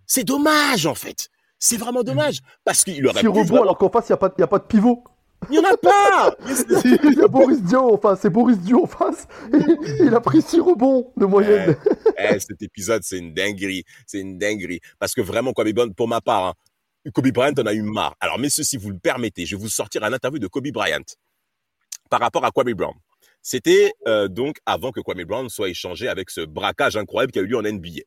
[0.06, 1.28] c'est dommage en fait.
[1.58, 2.38] C'est vraiment dommage.
[2.64, 3.28] Parce qu'il aurait pu.
[3.28, 5.04] rebond alors qu'en face, il n'y a, pas, a pas de pivot.
[5.48, 6.36] Il n'y en a pas
[6.84, 9.26] Il y a Boris Dio en face, c'est Boris Dio en face.
[10.00, 11.76] il a pris six rebonds de moyenne.
[12.18, 13.84] Eh, eh, cet épisode, c'est une dinguerie.
[14.06, 14.80] C'est une dinguerie.
[14.98, 18.14] Parce que vraiment, Kobe Bryant, pour ma part, hein, Kobe Bryant en a eu marre.
[18.20, 21.04] Alors, messieurs, si vous le permettez, je vais vous sortir un interview de Kobe Bryant
[22.10, 22.94] par rapport à Kobe Brown.
[23.42, 27.42] C'était euh, donc avant que Kwame Brown soit échangé avec ce braquage incroyable qui a
[27.42, 28.02] eu lieu en NBA.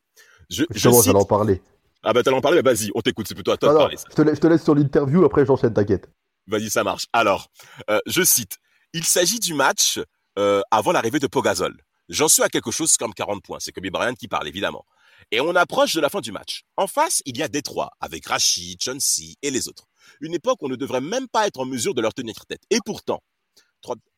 [0.50, 1.16] Je, je cite...
[1.16, 1.62] en parler.
[2.04, 3.96] Ah bah t'allais en parler, vas-y, on t'écoute, c'est plutôt à toi de parler.
[4.10, 6.10] Je, te laisse, je te laisse sur l'interview, après j'enchaîne, t'inquiète.
[6.48, 7.06] Vas-y, ça marche.
[7.14, 7.50] Alors,
[7.90, 8.58] euh, je cite,
[8.94, 10.00] il s'agit du match
[10.38, 11.76] euh, avant l'arrivée de Pogazol.
[12.10, 14.86] J'en suis à quelque chose comme 40 points, c'est Kobe Bryant qui parle, évidemment.
[15.32, 16.64] Et on approche de la fin du match.
[16.76, 19.86] En face, il y a Détroit, avec Rachid, Chauncey et les autres.
[20.20, 22.62] Une époque où on ne devrait même pas être en mesure de leur tenir tête.
[22.70, 23.24] Et pourtant,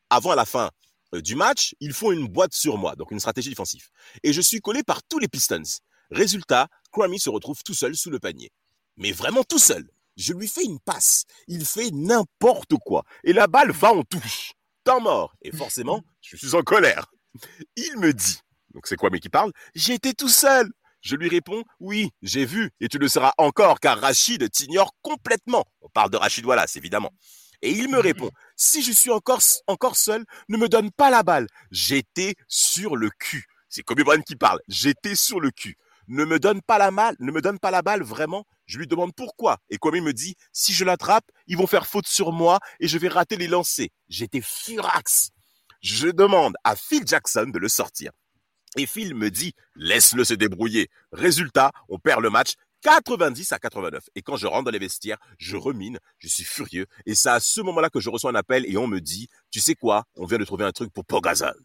[0.09, 0.71] avant la fin
[1.13, 3.89] euh, du match, ils font une boîte sur moi, donc une stratégie défensive.
[4.23, 5.61] Et je suis collé par tous les Pistons.
[6.11, 8.51] Résultat, Kwame se retrouve tout seul sous le panier.
[8.97, 9.89] Mais vraiment tout seul.
[10.15, 11.25] Je lui fais une passe.
[11.47, 13.03] Il fait n'importe quoi.
[13.23, 14.53] Et la balle va en touche.
[14.83, 15.35] Temps mort.
[15.41, 17.07] Et forcément, je suis en colère.
[17.75, 18.39] Il me dit,
[18.73, 20.71] donc c'est Kwame qui parle, été tout seul.
[21.01, 25.63] Je lui réponds, oui, j'ai vu, et tu le seras encore, car Rachid t'ignore complètement.
[25.81, 27.11] On parle de Rachid Wallace, évidemment.
[27.61, 31.21] Et il me répond, si je suis encore, encore seul, ne me donne pas la
[31.23, 31.47] balle.
[31.71, 33.45] J'étais sur le cul.
[33.69, 34.59] C'est Kobe Bryant qui parle.
[34.67, 37.81] J'étais sur le cul ne me donne pas la balle, ne me donne pas la
[37.81, 38.45] balle vraiment.
[38.65, 39.57] Je lui demande pourquoi.
[39.69, 42.97] Et il me dit, si je l'attrape, ils vont faire faute sur moi et je
[42.97, 43.89] vais rater les lancers.
[44.09, 45.29] J'étais furax.
[45.81, 48.11] Je demande à Phil Jackson de le sortir.
[48.77, 50.89] Et Phil me dit, laisse-le se débrouiller.
[51.11, 54.03] Résultat, on perd le match 90 à 89.
[54.15, 56.85] Et quand je rentre dans les vestiaires, je remine, je suis furieux.
[57.05, 59.59] Et c'est à ce moment-là que je reçois un appel et on me dit, tu
[59.59, 61.55] sais quoi, on vient de trouver un truc pour Pogazol.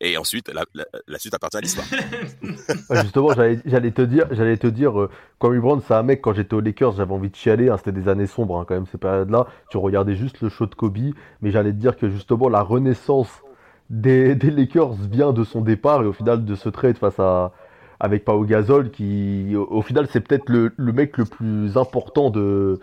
[0.00, 1.86] Et ensuite, la, suite appartient à l'histoire.
[3.02, 6.60] justement, j'allais te dire, j'allais te dire, euh, Brown, c'est un mec, quand j'étais aux
[6.60, 9.46] Lakers, j'avais envie de chialer, hein, c'était des années sombres hein, quand même, ces périodes-là.
[9.70, 10.98] Tu regardais juste le show de Kobe,
[11.42, 13.42] mais j'allais te dire que justement, la renaissance
[13.90, 17.52] des, Lakers vient de son départ et au final de ce trade face à
[18.00, 22.80] avec Pau Gasol qui au, final c'est peut-être le, mec le plus important de,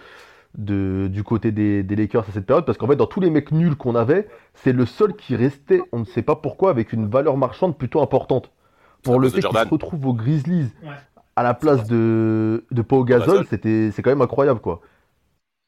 [0.58, 3.52] de du côté des, Lakers à cette période parce qu'en fait dans tous les mecs
[3.52, 7.10] nuls qu'on avait c'est le seul qui restait on ne sait pas pourquoi avec une
[7.10, 8.52] valeur marchande plutôt importante.
[9.04, 10.70] Pour le fait qu'il se retrouve aux Grizzlies
[11.36, 13.48] à la place de, de Pau Gasol.
[13.50, 14.82] C'était c'est quand même incroyable quoi.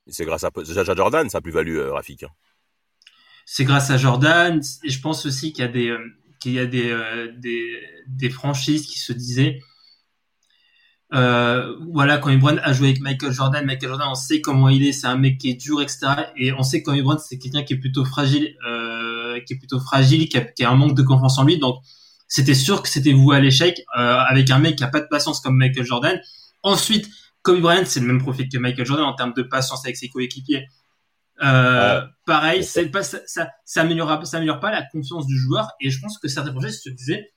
[0.08, 2.30] C'est grâce à Jordan ça a plus valu euh, Rafik hein.
[3.46, 4.62] C'est grâce à Jordan.
[4.84, 6.00] Et je pense aussi qu'il y a des, euh,
[6.39, 9.60] qu'il y a des, euh, des, des, franchises qui se disaient,
[11.13, 14.86] euh, voilà, quand Brown a joué avec Michael Jordan, Michael Jordan, on sait comment il
[14.86, 16.08] est, c'est un mec qui est dur, etc.
[16.36, 19.58] Et on sait que Kobe Brown, c'est quelqu'un qui est plutôt fragile, euh, qui est
[19.58, 21.60] plutôt fragile, qui a, qui a, un manque de confiance en lui.
[21.60, 21.82] Donc,
[22.28, 25.08] c'était sûr que c'était voué à l'échec euh, avec un mec qui a pas de
[25.08, 26.19] patience comme Michael Jordan.
[26.63, 27.08] Ensuite,
[27.43, 30.10] Kobe Bryant, c'est le même profil que Michael Jordan en termes de patience avec ses
[30.10, 30.67] coéquipiers.
[31.43, 35.69] Euh, pareil, c'est pas, ça, ça, ça, améliore, ça améliore pas la confiance du joueur.
[35.80, 37.32] Et je pense que certains projets se disaient,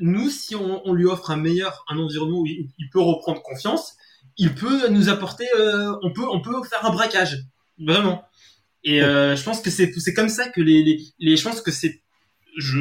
[0.00, 3.94] nous, si on, on, lui offre un meilleur, un environnement où il, peut reprendre confiance,
[4.36, 7.44] il peut nous apporter, euh, on peut, on peut faire un braquage,
[7.78, 8.24] vraiment.
[8.82, 11.62] Et euh, je pense que c'est, c'est comme ça que les, les, les je pense
[11.62, 12.02] que c'est,
[12.58, 12.78] je,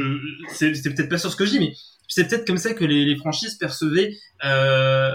[0.54, 1.74] c'est, c'est peut-être pas sûr ce que je dis, mais
[2.08, 5.10] c'est peut-être comme ça que les, les franchises percevaient euh,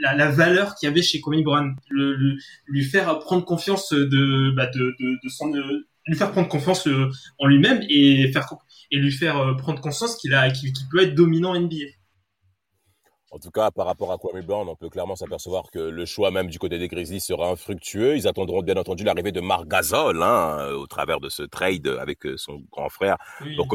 [0.00, 2.36] la, la, valeur qu'il y avait chez Kobe Bryant, le,
[2.66, 5.52] lui faire prendre confiance de, bah de, de, de son,
[6.06, 8.46] lui faire prendre confiance euh, en lui-même et faire
[8.90, 11.86] et lui faire euh, prendre conscience qu'il a qu'il peut être dominant NBA.
[13.30, 16.30] En tout cas, par rapport à Kwame Brown, on peut clairement s'apercevoir que le choix
[16.30, 18.16] même du côté des Grizzlies sera infructueux.
[18.16, 22.20] Ils attendront bien entendu l'arrivée de Marc Gasol hein, au travers de ce trade avec
[22.36, 23.16] son grand frère.
[23.56, 23.74] Donc,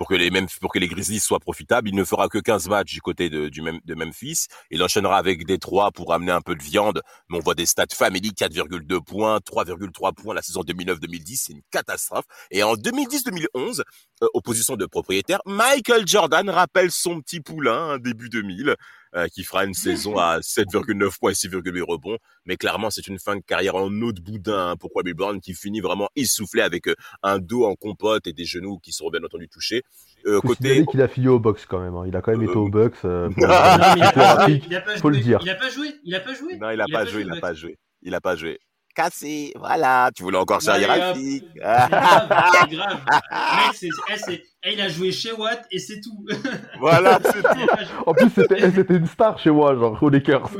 [0.00, 1.90] pour que les mêmes, pour que les Grizzlies soient profitables.
[1.90, 4.46] Il ne fera que 15 matchs du côté de, du même, de Memphis.
[4.70, 7.02] Il enchaînera avec Détroit pour amener un peu de viande.
[7.28, 11.42] Mais on voit des stats family 4,2 points, 3,3 points la saison 2009-2010.
[11.44, 12.24] C'est une catastrophe.
[12.50, 13.82] Et en 2010-2011,
[14.22, 18.76] euh, opposition de propriétaire, Michael Jordan rappelle son petit poulain, début 2000.
[19.16, 22.16] Euh, qui fera une saison à 7,9 points et 6,8 rebonds.
[22.46, 25.52] Mais clairement, c'est une fin de carrière en autre boudin hein, pour Kobe Brown qui
[25.52, 26.94] finit vraiment essoufflé avec euh,
[27.24, 29.82] un dos en compote et des genoux qui seront bien entendu touchés.
[30.26, 31.96] Euh, côté qu'il a filé au box quand même.
[31.96, 32.04] Hein.
[32.06, 33.00] Il a quand même été au box.
[33.04, 35.40] Euh, il, a pas faut le dire.
[35.42, 35.88] Il a pas joué.
[36.04, 36.56] Il a pas joué.
[36.58, 37.22] Non, il a, pas, joué.
[37.22, 37.78] Il a pas joué.
[38.02, 38.60] Il a pas joué
[38.94, 39.52] cassé.
[39.56, 41.44] Voilà, tu voulais encore servir Rafik.
[41.54, 43.00] C'est grave, c'est grave.
[44.28, 46.26] Mec, eh, il a joué chez Watt et c'est tout.
[46.78, 47.88] Voilà, c'est tout.
[48.06, 50.50] en plus, c'était, c'était une star chez moi, genre, aux Lakers.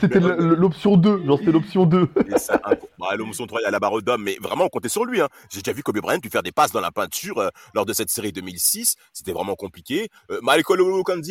[0.00, 2.08] c'était l'option 2, genre, c'était l'option 2.
[2.98, 5.20] bah, l'option 3, il y a la barre d'homme, mais vraiment, on comptait sur lui.
[5.20, 5.28] Hein.
[5.50, 7.92] J'ai déjà vu Kobe Bryant lui faire des passes dans la peinture euh, lors de
[7.92, 8.96] cette série 2006.
[9.12, 10.08] C'était vraiment compliqué.
[10.30, 10.80] Euh, Michael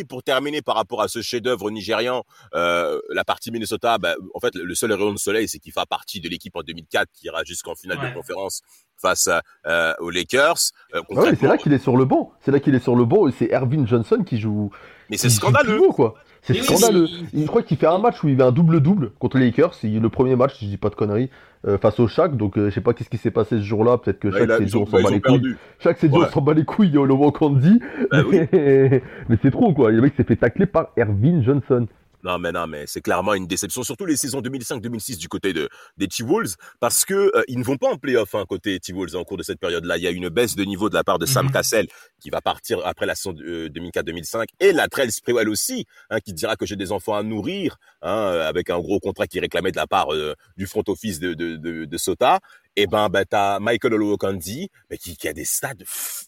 [0.07, 2.23] pour terminer par rapport à ce chef-d'œuvre nigérian,
[2.55, 5.85] euh, la partie Minnesota, bah, en fait, le seul rayon de soleil, c'est qu'il fait
[5.87, 8.61] partie de l'équipe en 2004 qui ira jusqu'en finale de conférence
[8.97, 9.29] face
[9.67, 10.57] euh, aux Lakers.
[10.93, 12.31] Euh, ah c'est là qu'il est sur le banc.
[12.41, 14.71] C'est là qu'il est sur le banc et c'est Ervin Johnson qui joue.
[15.09, 15.81] Mais c'est scandaleux.
[15.93, 16.15] quoi.
[16.41, 17.07] C'est scandaleux.
[17.33, 19.73] Il croit qu'il fait un match où il met un double-double contre les Lakers.
[19.73, 21.29] C'est le premier match, je dis pas de conneries,
[21.67, 22.37] euh, face au Shaq.
[22.37, 23.97] Donc je sais pas qu'est-ce qui s'est passé ce jour-là.
[23.97, 25.55] Peut-être que Shaq s'est dit on s'en bat les couilles.
[25.79, 27.79] Shaq s'est dit on s'en bat les couilles, le Candy.
[28.11, 28.49] Bah mais,
[29.29, 29.91] mais c'est trop quoi.
[29.91, 31.87] Le mec s'est fait tacler par Ervin Johnson.
[32.25, 35.69] Non, mais non, mais c'est clairement une déception, surtout les saisons 2005-2006 du côté de,
[35.97, 39.23] des T-Wolves, parce que euh, ils ne vont pas en playoff hein, côté T-Wolves en
[39.23, 39.97] cours de cette période-là.
[39.97, 41.51] Il y a une baisse de niveau de la part de Sam mhm.
[41.51, 41.87] Cassell,
[42.19, 46.33] qui va partir après la saison 2004-2005, euh, et la Trail Sprewell aussi, hein, qui
[46.33, 49.77] dira que j'ai des enfants à nourrir, hein, avec un gros contrat qui réclamait de
[49.77, 52.39] la part euh, du front office de, de, de, de Sota
[52.77, 55.73] et eh ben, ben t'as Michael Olowokandi, mais qui, qui a des stats,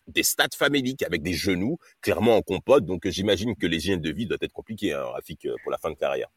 [0.08, 2.86] des stats faméliques avec des genoux clairement en compote.
[2.86, 5.78] Donc j'imagine que les hygiènes de vie doivent être compliquées, hein, Rafik, euh, pour la
[5.78, 6.30] fin de carrière.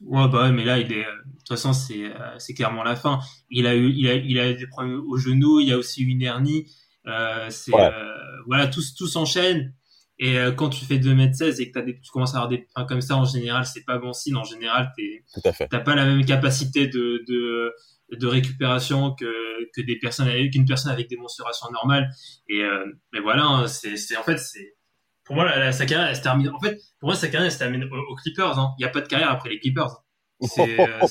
[0.00, 3.18] Ouais, bah mais là, il est, de toute façon, c'est, euh, c'est clairement la fin.
[3.50, 6.02] Il a eu, il a, il a des problèmes au genou, il y a aussi
[6.02, 6.66] une hernie.
[7.06, 8.14] Euh, c'est, euh,
[8.46, 9.74] voilà, tout, tout s'enchaîne.
[10.18, 12.58] Et euh, quand tu fais 2m16 et que as des, tu commences à avoir des
[12.58, 14.36] points comme ça, en général, c'est pas bon signe.
[14.36, 14.92] En général,
[15.42, 17.72] t'as pas la même capacité de, de,
[18.12, 19.26] de récupération que,
[19.74, 22.10] que des personnes qu'une personne avec des mensurations normales.
[22.48, 24.76] Et euh, mais voilà hein, c'est en fait c'est
[25.24, 27.52] pour moi la, sa carrière elle se termine en fait pour moi sa carrière elle
[27.52, 28.74] se termine aux, Clippers hein.
[28.78, 30.02] il n'y a pas de carrière après les Clippers.
[30.42, 31.06] C'est euh,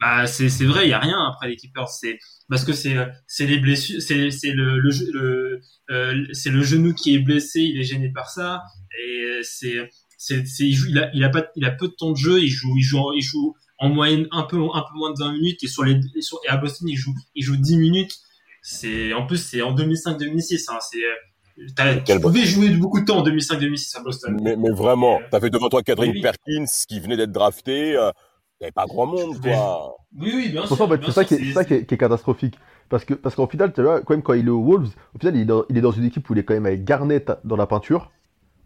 [0.00, 1.88] bah, vrai il y a rien après les Clippers.
[1.88, 2.18] C'est
[2.48, 5.60] parce que c'est c'est les blessures c'est c'est le le, le
[5.90, 8.62] euh, c'est le genou qui est blessé il est gêné par ça.
[9.02, 9.88] Et c'est
[10.22, 12.50] c'est, il, il, a, il, a pas, il a peu de temps de jeu, il
[12.50, 15.64] joue, il joue, il joue en moyenne un peu, un peu moins de 20 minutes
[15.64, 18.16] et sur les, sur, et à Boston, il joue, il joue 10 minutes.
[18.62, 20.98] C'est, en plus, c'est en 2005-2006, hein, c'est,
[22.06, 24.38] tu pouvais jouer beaucoup de temps en 2005-2006 à Boston.
[24.42, 27.96] Mais, mais vraiment, tu avais devant toi Catherine Perkins qui venait d'être drafté.
[27.96, 28.10] Euh,
[28.60, 29.96] il n'y avait pas grand monde, quoi.
[30.18, 30.76] Oui, oui, bien sûr.
[30.76, 32.58] c'est ça, qui est, ça qui, est, catastrophique.
[32.90, 35.18] Parce que parce qu'en final, tu vois, quand même, quand il est aux Wolves, au
[35.18, 36.84] final, il est, dans, il est dans une équipe où il est quand même avec
[36.84, 38.10] Garnett dans la peinture,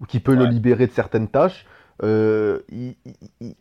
[0.09, 1.67] qui peut le libérer de certaines tâches.
[2.03, 2.61] Euh,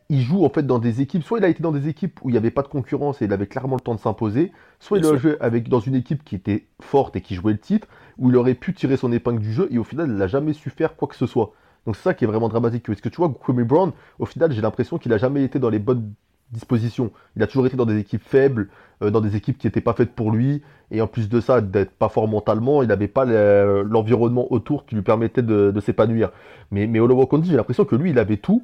[0.10, 2.30] il, joue en fait dans des équipes, soit il a été dans des équipes où
[2.30, 4.98] il n'y avait pas de concurrence et il avait clairement le temps de s'imposer, soit
[4.98, 7.88] il a joué avec, dans une équipe qui était forte et qui jouait le titre,
[8.18, 10.54] où il aurait pu tirer son épingle du jeu et au final il n'a jamais
[10.54, 11.54] su faire quoi que ce soit.
[11.86, 12.90] Donc c'est ça qui est vraiment dramatique.
[12.90, 15.70] Est-ce que tu vois, Kwame Brown, au final j'ai l'impression qu'il n'a jamais été dans
[15.70, 16.14] les bonnes
[16.54, 17.12] disposition.
[17.36, 18.70] Il a toujours été dans des équipes faibles,
[19.02, 20.62] euh, dans des équipes qui n'étaient pas faites pour lui.
[20.92, 24.96] Et en plus de ça, d'être pas fort mentalement, il n'avait pas l'environnement autour qui
[24.96, 26.32] lui permettait de, s'épanouir.
[26.72, 28.64] Mais, mais Olowo j'ai l'impression que lui, il avait tout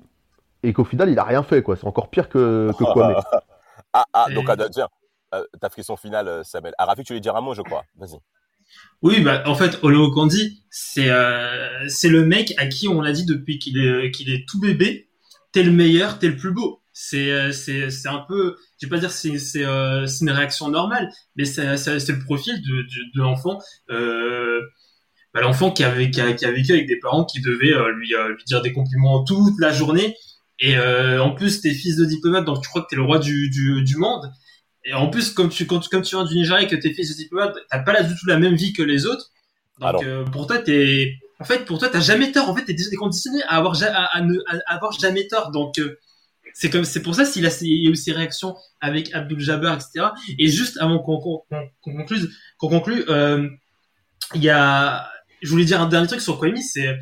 [0.64, 1.64] et qu'au final, il n'a rien fait.
[1.66, 3.16] C'est encore pire que, que Kwame.
[3.94, 4.88] ah, ah, donc, tiens,
[5.34, 6.74] euh, t'as pris son final, euh, Samuel.
[6.78, 7.84] Ah, Rafi, tu voulais dire un mot, je crois.
[7.98, 8.20] Vas-y.
[9.02, 10.30] Oui, bah, en fait, Olowo
[10.70, 11.10] c'est
[11.88, 15.10] c'est le mec à qui on l'a dit depuis qu'il est, qu'il est tout bébé,
[15.52, 18.90] t'es le meilleur, t'es le plus beau c'est euh, c'est c'est un peu je vais
[18.90, 22.82] pas dire c'est c'est euh, c'est une réaction normale mais c'est c'est le profil de
[22.82, 23.58] de, de l'enfant
[23.90, 24.60] euh,
[25.34, 27.94] bah, l'enfant qui avait qui a, qui a, vécu avec des parents qui devaient euh,
[27.94, 30.16] lui lui dire des compliments toute la journée.
[30.60, 33.50] Et en plus t'es fils de diplomate donc tu crois que t'es le roi du
[33.50, 34.30] du du monde.
[34.84, 37.12] Et en plus comme tu quand comme tu viens du Nigeria et que t'es fils
[37.12, 39.32] de diplomate t'as pas là du tout la même vie que les autres.
[39.80, 42.50] Donc pour toi t'es en fait pour toi t'as jamais tort.
[42.50, 45.52] En fait t'es conditionné à avoir à, à, ne à avoir jamais tort.
[45.52, 45.80] Donc
[46.60, 49.40] c'est comme c'est pour ça s'il a, il y a eu ces réactions avec Abdul
[49.40, 50.08] Jabbar etc
[50.38, 52.20] et juste avant qu'on qu'on conclue
[52.58, 53.48] qu'on conclue euh,
[54.36, 55.10] il y a
[55.42, 57.00] je voulais dire un dernier truc sur Kwame c'est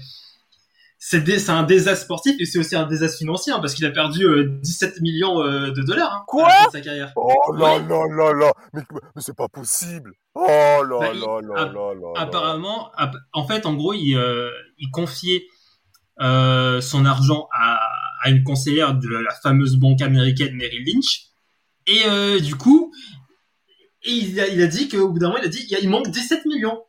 [1.00, 4.26] c'est un désastre sportif et c'est aussi un désastre financier hein, parce qu'il a perdu
[4.62, 7.12] 17 euh, millions euh, de dollars hein, Quoi sa carrière.
[7.16, 10.14] Oh là là là là mais, mais c'est pas possible.
[10.36, 12.14] Oh là bah, là là là là.
[12.16, 12.92] Apparemment,
[13.34, 14.20] en fait, en gros, il,
[14.80, 15.44] il confiait
[16.20, 17.78] euh, son argent à,
[18.28, 21.28] à, une conseillère de la fameuse banque américaine Merrill Lynch.
[21.86, 22.94] Et euh, du coup,
[24.04, 25.90] et il, a, il a dit qu'au bout d'un moment, il a dit il, il
[25.90, 26.84] manque 17 millions.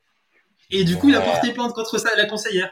[0.70, 2.70] Et du coup, il a porté plainte contre ça, la conseillère.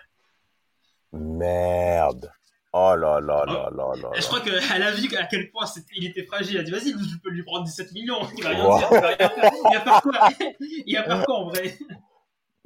[1.13, 2.31] Merde.
[2.73, 4.11] Oh là là là là là.
[4.15, 5.65] Je crois qu'elle a vu à quel point
[5.97, 6.57] il était fragile.
[6.57, 8.21] Elle a dit vas-y, je peux lui prendre 17 millions.
[8.37, 8.89] Il va rien dire.
[8.91, 9.53] Il va rien faire.
[9.71, 10.29] Il va faire quoi?
[10.87, 11.79] Il va faire quoi en vrai?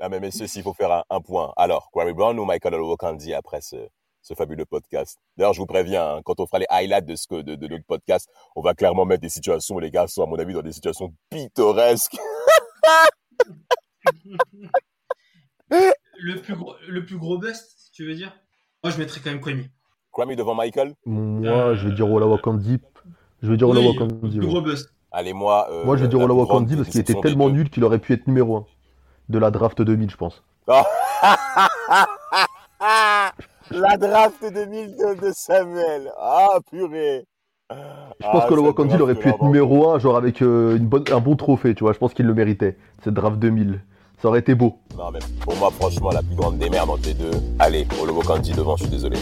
[0.01, 1.53] Non, mais messieurs, s'il faut faire un, point.
[1.57, 3.77] Alors, Quarry Brown ou Michael Olowokandi après ce,
[4.23, 5.19] ce fabuleux podcast.
[5.37, 7.69] D'ailleurs, je vous préviens, hein, quand on fera les highlights de, ce que, de, de,
[7.69, 10.55] notre podcast, on va clairement mettre des situations où les gars sont, à mon avis,
[10.55, 12.17] dans des situations pittoresques.
[15.71, 18.33] le, plus gros, le plus gros bust, tu veux dire
[18.85, 19.65] Moi, je mettrais quand même Kwame.
[20.13, 20.95] Kwame devant Michael?
[21.07, 22.79] Moi, je vais dire Olawakandi.
[23.43, 24.93] Je vais dire oui, Le plus gros bust.
[25.13, 25.69] Allez, moi.
[25.71, 28.27] Euh, moi, je vais dire Olawakandi parce qu'il était tellement nul qu'il aurait pu être
[28.27, 28.67] numéro 1
[29.31, 30.45] de la draft 2000, je pense.
[33.71, 36.11] la draft 2000 de Samuel.
[36.19, 37.25] Ah, purée.
[37.71, 41.05] Je pense que le Wakandi aurait pu être numéro 1, genre avec euh, une bonne,
[41.13, 41.93] un bon trophée, tu vois.
[41.93, 43.81] Je pense qu'il le méritait, cette draft 2000.
[44.21, 44.77] Ça aurait été beau.
[44.99, 47.31] Non, mais pour moi, franchement, la plus grande démerde entre les deux.
[47.59, 49.17] Allez, le Wakandi devant, je suis désolé.